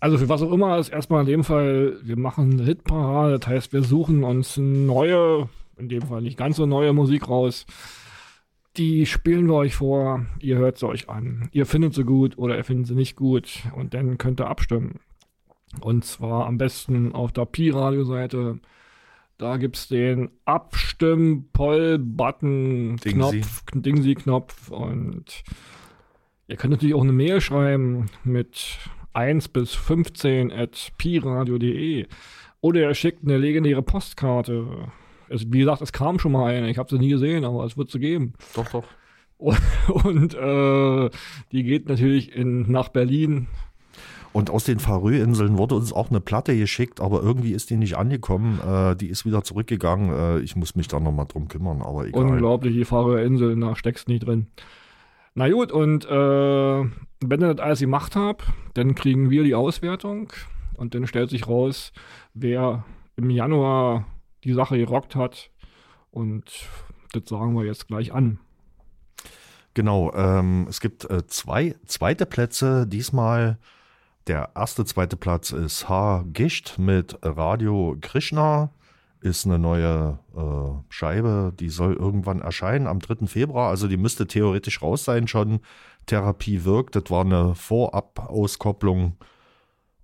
Also 0.00 0.16
für 0.16 0.28
was 0.28 0.42
auch 0.42 0.52
immer 0.52 0.78
ist 0.78 0.88
erstmal 0.88 1.22
in 1.22 1.26
dem 1.26 1.44
Fall, 1.44 1.98
wir 2.02 2.16
machen 2.16 2.52
eine 2.52 2.64
Hitparade, 2.64 3.38
das 3.38 3.48
heißt, 3.48 3.72
wir 3.72 3.82
suchen 3.82 4.24
uns 4.24 4.56
neue, 4.56 5.48
in 5.76 5.88
dem 5.88 6.02
Fall 6.02 6.22
nicht 6.22 6.38
ganz 6.38 6.56
so 6.56 6.64
neue 6.66 6.92
Musik 6.94 7.28
raus. 7.28 7.66
Die 8.76 9.04
spielen 9.04 9.46
wir 9.46 9.54
euch 9.54 9.74
vor, 9.74 10.24
ihr 10.38 10.56
hört 10.56 10.78
sie 10.78 10.86
euch 10.86 11.10
an. 11.10 11.48
Ihr 11.52 11.66
findet 11.66 11.94
sie 11.94 12.04
gut 12.04 12.38
oder 12.38 12.56
ihr 12.56 12.64
findet 12.64 12.86
sie 12.86 12.94
nicht 12.94 13.16
gut 13.16 13.64
und 13.76 13.92
dann 13.92 14.16
könnt 14.16 14.40
ihr 14.40 14.46
abstimmen. 14.46 15.00
Und 15.80 16.04
zwar 16.04 16.46
am 16.46 16.58
besten 16.58 17.14
auf 17.14 17.32
der 17.32 17.46
Pi-Radio-Seite. 17.46 18.60
Da 19.38 19.56
gibt 19.56 19.76
es 19.76 19.88
den 19.88 20.30
Abstimm-Poll-Button, 20.44 22.96
Dingsy. 22.96 23.12
Knopf, 23.12 23.64
Dingsy-Knopf 23.74 24.70
und 24.70 25.42
ihr 26.46 26.56
könnt 26.56 26.72
natürlich 26.72 26.94
auch 26.94 27.02
eine 27.02 27.12
Mail 27.12 27.40
schreiben 27.40 28.10
mit 28.22 28.78
1 29.14 29.48
bis 29.48 29.74
15 29.74 30.52
at 30.52 30.92
piradio.de 30.98 32.06
oder 32.60 32.80
ihr 32.80 32.94
schickt 32.94 33.24
eine 33.24 33.38
legendäre 33.38 33.82
Postkarte. 33.82 34.90
Also, 35.30 35.46
wie 35.48 35.60
gesagt, 35.60 35.80
es 35.80 35.92
kam 35.92 36.18
schon 36.18 36.32
mal 36.32 36.52
eine, 36.52 36.70
ich 36.70 36.78
habe 36.78 36.90
sie 36.90 36.98
nie 36.98 37.10
gesehen, 37.10 37.44
aber 37.44 37.64
es 37.64 37.76
wird 37.76 37.90
sie 37.90 38.00
geben. 38.00 38.34
Doch, 38.54 38.68
doch. 38.68 38.84
Und 40.04 40.34
äh, 40.34 41.10
die 41.50 41.62
geht 41.62 41.88
natürlich 41.88 42.34
in, 42.34 42.70
nach 42.70 42.90
Berlin. 42.90 43.46
Und 44.32 44.48
aus 44.48 44.64
den 44.64 44.78
Färöinseln 44.78 45.58
wurde 45.58 45.74
uns 45.74 45.92
auch 45.92 46.10
eine 46.10 46.20
Platte 46.20 46.56
geschickt, 46.56 47.00
aber 47.00 47.22
irgendwie 47.22 47.52
ist 47.52 47.70
die 47.70 47.76
nicht 47.76 47.96
angekommen. 47.96 48.60
Äh, 48.60 48.94
die 48.94 49.08
ist 49.08 49.24
wieder 49.24 49.42
zurückgegangen. 49.42 50.10
Äh, 50.10 50.40
ich 50.40 50.54
muss 50.54 50.76
mich 50.76 50.86
da 50.86 51.00
nochmal 51.00 51.26
drum 51.26 51.48
kümmern, 51.48 51.82
aber 51.82 52.06
egal. 52.06 52.22
Unglaublich, 52.22 52.74
die 52.74 52.84
Färöerinseln, 52.84 53.60
da 53.60 53.74
steckst 53.74 54.08
nie 54.08 54.20
drin. 54.20 54.46
Na 55.34 55.48
gut, 55.48 55.72
und 55.72 56.04
äh, 56.04 56.08
wenn 56.08 57.40
ihr 57.40 57.54
das 57.54 57.64
alles 57.64 57.80
gemacht 57.80 58.14
habt, 58.14 58.44
dann 58.74 58.94
kriegen 58.94 59.30
wir 59.30 59.42
die 59.42 59.54
Auswertung 59.54 60.32
und 60.76 60.94
dann 60.94 61.06
stellt 61.06 61.30
sich 61.30 61.48
raus, 61.48 61.92
wer 62.34 62.84
im 63.16 63.30
Januar 63.30 64.06
die 64.44 64.52
Sache 64.52 64.78
gerockt 64.78 65.16
hat. 65.16 65.50
Und 66.10 66.44
das 67.12 67.24
sagen 67.26 67.54
wir 67.54 67.64
jetzt 67.64 67.88
gleich 67.88 68.12
an. 68.12 68.38
Genau, 69.74 70.12
ähm, 70.14 70.66
es 70.68 70.80
gibt 70.80 71.08
äh, 71.08 71.26
zwei 71.26 71.76
zweite 71.86 72.26
Plätze. 72.26 72.86
Diesmal 72.86 73.58
der 74.26 74.50
erste, 74.54 74.84
zweite 74.84 75.16
Platz 75.16 75.50
ist 75.52 75.88
H. 75.88 76.24
Gischt 76.32 76.78
mit 76.78 77.18
Radio 77.22 77.96
Krishna. 78.00 78.70
Ist 79.22 79.44
eine 79.44 79.58
neue 79.58 80.18
äh, 80.34 80.82
Scheibe, 80.88 81.52
die 81.58 81.68
soll 81.68 81.92
irgendwann 81.92 82.40
erscheinen 82.40 82.86
am 82.86 83.00
3. 83.00 83.26
Februar. 83.26 83.68
Also 83.68 83.86
die 83.86 83.98
müsste 83.98 84.26
theoretisch 84.26 84.80
raus 84.80 85.04
sein 85.04 85.28
schon. 85.28 85.60
Therapie 86.06 86.64
wirkt. 86.64 86.96
Das 86.96 87.04
war 87.10 87.24
eine 87.24 87.54
Vorab-Auskopplung. 87.54 89.16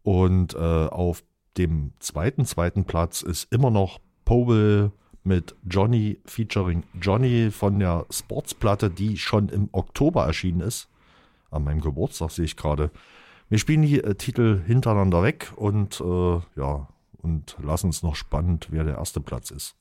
Und 0.03 0.55
äh, 0.55 0.59
auf 0.59 1.23
dem 1.57 1.93
zweiten, 1.99 2.45
zweiten 2.45 2.85
Platz 2.85 3.23
ist 3.23 3.51
immer 3.53 3.71
noch 3.71 4.01
Pobel 4.25 4.93
mit 5.25 5.57
Johnny 5.69 6.21
featuring 6.25 6.85
Johnny 7.01 7.51
von 7.51 7.79
der 7.79 8.07
Sportsplatte, 8.11 8.91
die 8.91 9.17
schon 9.17 9.49
im 9.49 9.69
Oktober 9.73 10.25
erschienen 10.25 10.61
ist. 10.61 10.89
An 11.51 11.65
meinem 11.65 11.81
Geburtstag 11.81 12.31
sehe 12.31 12.45
ich 12.45 12.57
gerade. 12.57 12.91
Wir 13.49 13.59
spielen 13.59 13.83
die 13.83 14.03
äh, 14.03 14.17
Titel 14.17 14.61
hintereinander 14.67 15.23
weg 15.23 15.53
und 15.55 16.01
äh, 16.01 16.41
ja, 16.57 16.89
und 17.23 17.57
lassen 17.63 17.87
uns 17.87 18.03
noch 18.03 18.17
spannend, 18.17 18.67
wer 18.71 18.83
der 18.83 18.97
erste 18.97 19.21
Platz 19.21 19.53
ist. 19.53 19.77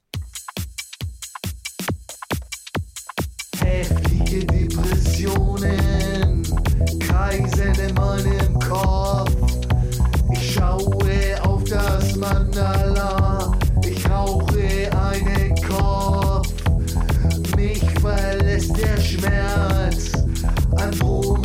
Heftige 3.60 4.46
Depressionen 4.46 6.44
kreisen 7.00 7.74
in 7.80 7.96
meinem 7.96 8.60
Kopf. 8.60 9.36
Ich 10.32 10.54
schaue 10.54 11.42
auf 11.42 11.64
das 11.64 12.16
Mandala, 12.16 13.52
ich 13.84 14.08
rauche 14.08 14.92
einen 14.96 15.56
Kopf. 15.68 16.54
Mich 17.56 17.84
verlässt 18.00 18.78
der 18.78 19.02
Schmerz, 19.02 20.12
Andromeda 20.78 21.45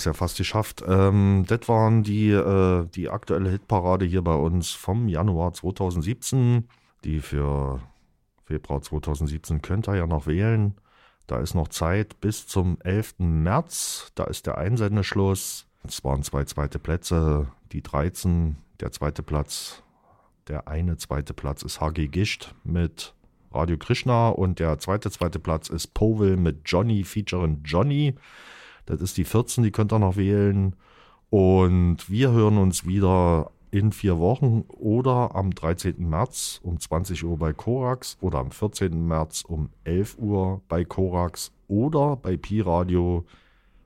es 0.00 0.04
ja 0.04 0.12
fast 0.12 0.36
geschafft. 0.36 0.82
Ähm, 0.86 1.44
das 1.46 1.68
waren 1.68 2.02
die, 2.02 2.30
äh, 2.30 2.86
die 2.94 3.08
aktuelle 3.08 3.50
Hitparade 3.50 4.04
hier 4.04 4.22
bei 4.22 4.34
uns 4.34 4.70
vom 4.70 5.08
Januar 5.08 5.52
2017. 5.52 6.68
Die 7.04 7.20
für 7.20 7.80
Februar 8.44 8.82
2017 8.82 9.62
könnt 9.62 9.88
ihr 9.88 9.96
ja 9.96 10.06
noch 10.06 10.26
wählen. 10.26 10.74
Da 11.26 11.38
ist 11.38 11.54
noch 11.54 11.68
Zeit 11.68 12.20
bis 12.20 12.46
zum 12.46 12.78
11. 12.82 13.14
März. 13.18 14.10
Da 14.14 14.24
ist 14.24 14.46
der 14.46 14.58
Einsendeschluss. 14.58 15.66
Es 15.86 16.04
waren 16.04 16.22
zwei 16.22 16.44
zweite 16.44 16.78
Plätze, 16.78 17.48
die 17.72 17.82
13. 17.82 18.56
Der 18.80 18.90
zweite 18.92 19.22
Platz, 19.22 19.82
der 20.48 20.68
eine 20.68 20.96
zweite 20.96 21.34
Platz 21.34 21.62
ist 21.62 21.80
HG 21.80 22.08
Gischt 22.08 22.54
mit 22.64 23.14
Radio 23.52 23.76
Krishna 23.76 24.28
und 24.28 24.58
der 24.58 24.78
zweite 24.78 25.10
zweite 25.10 25.38
Platz 25.38 25.68
ist 25.68 25.94
Powell 25.94 26.36
mit 26.36 26.62
Johnny 26.64 27.04
featuring 27.04 27.60
Johnny. 27.64 28.14
Das 28.90 29.00
ist 29.10 29.16
die 29.16 29.24
14, 29.24 29.64
die 29.64 29.70
könnt 29.70 29.92
ihr 29.92 29.98
noch 29.98 30.16
wählen. 30.16 30.74
Und 31.30 32.10
wir 32.10 32.32
hören 32.32 32.58
uns 32.58 32.86
wieder 32.86 33.52
in 33.70 33.92
vier 33.92 34.18
Wochen 34.18 34.64
oder 34.68 35.34
am 35.34 35.54
13. 35.54 36.08
März 36.08 36.60
um 36.62 36.80
20 36.80 37.24
Uhr 37.24 37.38
bei 37.38 37.52
Korax 37.52 38.18
oder 38.20 38.38
am 38.38 38.50
14. 38.50 39.06
März 39.06 39.44
um 39.46 39.70
11 39.84 40.18
Uhr 40.18 40.60
bei 40.68 40.84
Korax 40.84 41.52
oder 41.68 42.16
bei 42.16 42.36
Pi 42.36 42.60
Radio 42.60 43.24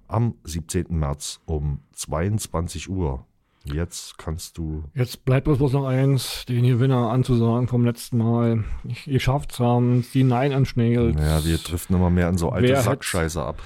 am 0.09 0.35
17. 0.44 0.86
März 0.89 1.40
um 1.44 1.81
22 1.93 2.89
Uhr. 2.89 3.26
Jetzt 3.64 4.18
kannst 4.18 4.59
du. 4.59 4.85
Jetzt 4.94 5.24
bleibt 5.24 5.48
uns 5.48 5.56
bloß 5.56 5.72
noch 5.72 5.86
eins, 5.86 6.44
den 6.47 6.66
Gewinner 6.66 7.10
anzusagen 7.10 7.66
vom 7.66 7.85
letzten 7.85 8.18
Mal. 8.18 8.64
Ich, 8.85 9.06
ihr 9.06 9.20
schafft's 9.20 9.59
haben, 9.59 10.05
die 10.12 10.31
and 10.31 10.68
Snails. 10.68 11.16
Ja, 11.18 11.44
wir 11.44 11.56
driften 11.56 11.97
immer 11.97 12.10
mehr 12.10 12.28
in 12.28 12.36
so 12.36 12.51
alte 12.51 12.68
Wer 12.68 12.82
Sackscheiße 12.82 13.43
ab. 13.43 13.62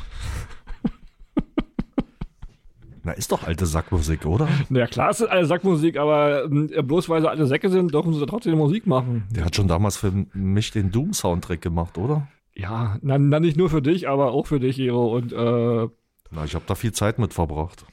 Na, 3.08 3.14
ist 3.14 3.32
doch 3.32 3.44
alte 3.44 3.64
Sackmusik, 3.64 4.26
oder? 4.26 4.46
Na 4.68 4.80
ja, 4.80 4.86
klar, 4.86 5.08
es 5.08 5.20
ist 5.20 5.28
alte 5.28 5.46
Sackmusik, 5.46 5.96
aber 5.96 6.44
äh, 6.44 6.82
bloß 6.82 7.08
weil 7.08 7.22
sie 7.22 7.30
alte 7.30 7.46
Säcke 7.46 7.70
sind, 7.70 7.94
dürfen 7.94 8.12
sie 8.12 8.26
trotzdem 8.26 8.58
Musik 8.58 8.86
machen. 8.86 9.26
Der 9.30 9.46
hat 9.46 9.56
schon 9.56 9.66
damals 9.66 9.96
für 9.96 10.12
mich 10.34 10.72
den 10.72 10.90
Doom-Soundtrack 10.90 11.62
gemacht, 11.62 11.96
oder? 11.96 12.28
Ja, 12.54 12.98
na, 13.00 13.16
na, 13.16 13.40
nicht 13.40 13.56
nur 13.56 13.70
für 13.70 13.80
dich, 13.80 14.10
aber 14.10 14.32
auch 14.32 14.46
für 14.46 14.60
dich, 14.60 14.76
Hero. 14.76 15.16
Und 15.16 15.32
äh, 15.32 15.88
Na, 16.30 16.44
ich 16.44 16.54
habe 16.54 16.66
da 16.66 16.74
viel 16.74 16.92
Zeit 16.92 17.18
mit 17.18 17.32
verbracht. 17.32 17.86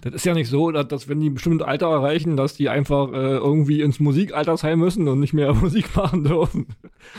das 0.00 0.14
ist 0.14 0.24
ja 0.24 0.32
nicht 0.32 0.48
so, 0.48 0.70
dass, 0.70 0.88
dass 0.88 1.08
wenn 1.10 1.20
die 1.20 1.28
ein 1.28 1.34
bestimmtes 1.34 1.68
Alter 1.68 1.88
erreichen, 1.88 2.38
dass 2.38 2.54
die 2.54 2.70
einfach 2.70 3.12
äh, 3.12 3.36
irgendwie 3.36 3.82
ins 3.82 4.00
Musikaltersheim 4.00 4.78
müssen 4.78 5.08
und 5.08 5.20
nicht 5.20 5.34
mehr 5.34 5.52
Musik 5.62 5.94
machen 5.94 6.24
dürfen. 6.24 6.68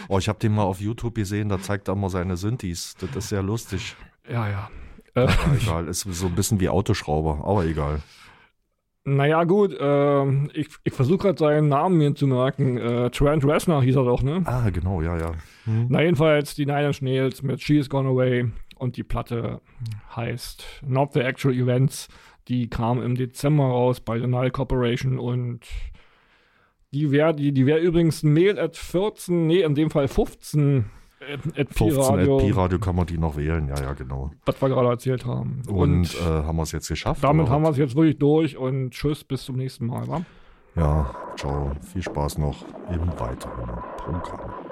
Oh, 0.08 0.18
ich 0.18 0.28
habe 0.28 0.40
den 0.40 0.56
mal 0.56 0.64
auf 0.64 0.82
YouTube 0.82 1.14
gesehen, 1.14 1.50
da 1.50 1.62
zeigt 1.62 1.90
er 1.90 1.94
immer 1.94 2.10
seine 2.10 2.38
Synthes. 2.38 2.96
Das 3.00 3.16
ist 3.16 3.30
sehr 3.30 3.44
lustig. 3.44 3.96
Ja, 4.28 4.50
ja. 4.50 4.68
Äh, 5.16 5.26
Ja, 5.28 5.36
egal, 5.62 5.88
ist 5.88 6.02
so 6.02 6.28
ein 6.28 6.36
bisschen 6.36 6.60
wie 6.60 6.70
Autoschrauber, 6.70 7.42
aber 7.46 7.66
egal. 7.66 8.02
naja, 9.06 9.44
gut, 9.44 9.74
äh, 9.74 10.46
ich, 10.54 10.68
ich 10.84 10.94
versuche 10.94 11.18
gerade 11.20 11.38
seinen 11.40 11.68
Namen 11.70 11.98
mir 11.98 12.14
zu 12.16 12.28
merken. 12.28 12.78
Äh, 12.78 13.10
Trent 13.10 13.44
Reznor 13.46 13.82
hieß 13.84 13.96
er 13.96 14.04
doch, 14.06 14.22
ne? 14.22 14.42
Ah, 14.46 14.70
genau, 14.70 15.02
ja, 15.02 15.18
ja. 15.18 15.32
Hm. 15.66 15.88
Na, 15.90 16.02
jedenfalls 16.02 16.54
die 16.56 16.66
Nine 16.66 16.88
Inch 16.88 17.02
Nails 17.02 17.42
mit 17.42 17.62
She's 17.62 17.90
Gone 17.90 18.10
Away 18.10 18.52
und 18.78 18.98
die 18.98 19.04
Platte 19.04 19.62
heißt 20.16 20.84
Not 20.86 21.14
the 21.14 21.22
Actual 21.22 21.56
Events. 21.56 22.08
Die 22.48 22.70
kam 22.70 23.02
im 23.02 23.16
Dezember 23.16 23.66
raus 23.66 24.00
bei 24.00 24.18
der 24.18 24.28
Null 24.28 24.52
Corporation 24.52 25.20
und 25.20 25.62
die 26.92 27.12
wäre 27.12 27.36
die, 27.36 27.52
die 27.52 27.66
wär 27.68 27.80
übrigens 27.80 28.24
Mail 28.24 28.58
at 28.60 28.76
14, 28.76 29.46
nee, 29.48 29.62
in 29.62 29.76
dem 29.76 29.92
Fall 29.92 30.08
15 30.08 30.86
at, 31.34 31.60
at 31.60 31.74
15 31.74 31.90
Pi-Radio, 31.90 32.38
at 32.38 32.46
Pi-Radio 32.46 32.80
kann 32.80 32.96
man 32.96 33.06
die 33.06 33.18
noch 33.18 33.38
wählen, 33.38 33.68
ja, 33.68 33.82
ja, 33.82 33.94
genau. 33.94 34.32
was 34.46 34.62
wir 34.62 34.70
gerade 34.70 34.90
erzählt 34.90 35.26
haben. 35.26 35.62
Und, 35.68 36.16
äh, 36.16 36.24
haben 36.24 36.58
wir 36.58 36.64
es 36.64 36.72
jetzt 36.72 36.88
geschafft? 36.88 37.24
damit 37.24 37.50
haben 37.50 37.64
wir 37.64 37.70
es 37.70 37.78
jetzt 37.78 37.96
wirklich 37.96 38.18
durch 38.18 38.58
und 38.58 38.92
tschüss, 38.92 39.24
bis 39.24 39.44
zum 39.44 39.56
nächsten 39.58 39.86
Mal, 39.86 40.08
wa? 40.08 40.22
Ja, 40.76 41.14
ciao, 41.36 41.72
viel 41.92 42.02
Spaß 42.02 42.38
noch 42.38 42.64
im 42.92 43.08
weiteren 43.20 43.80
Programm. 43.98 44.69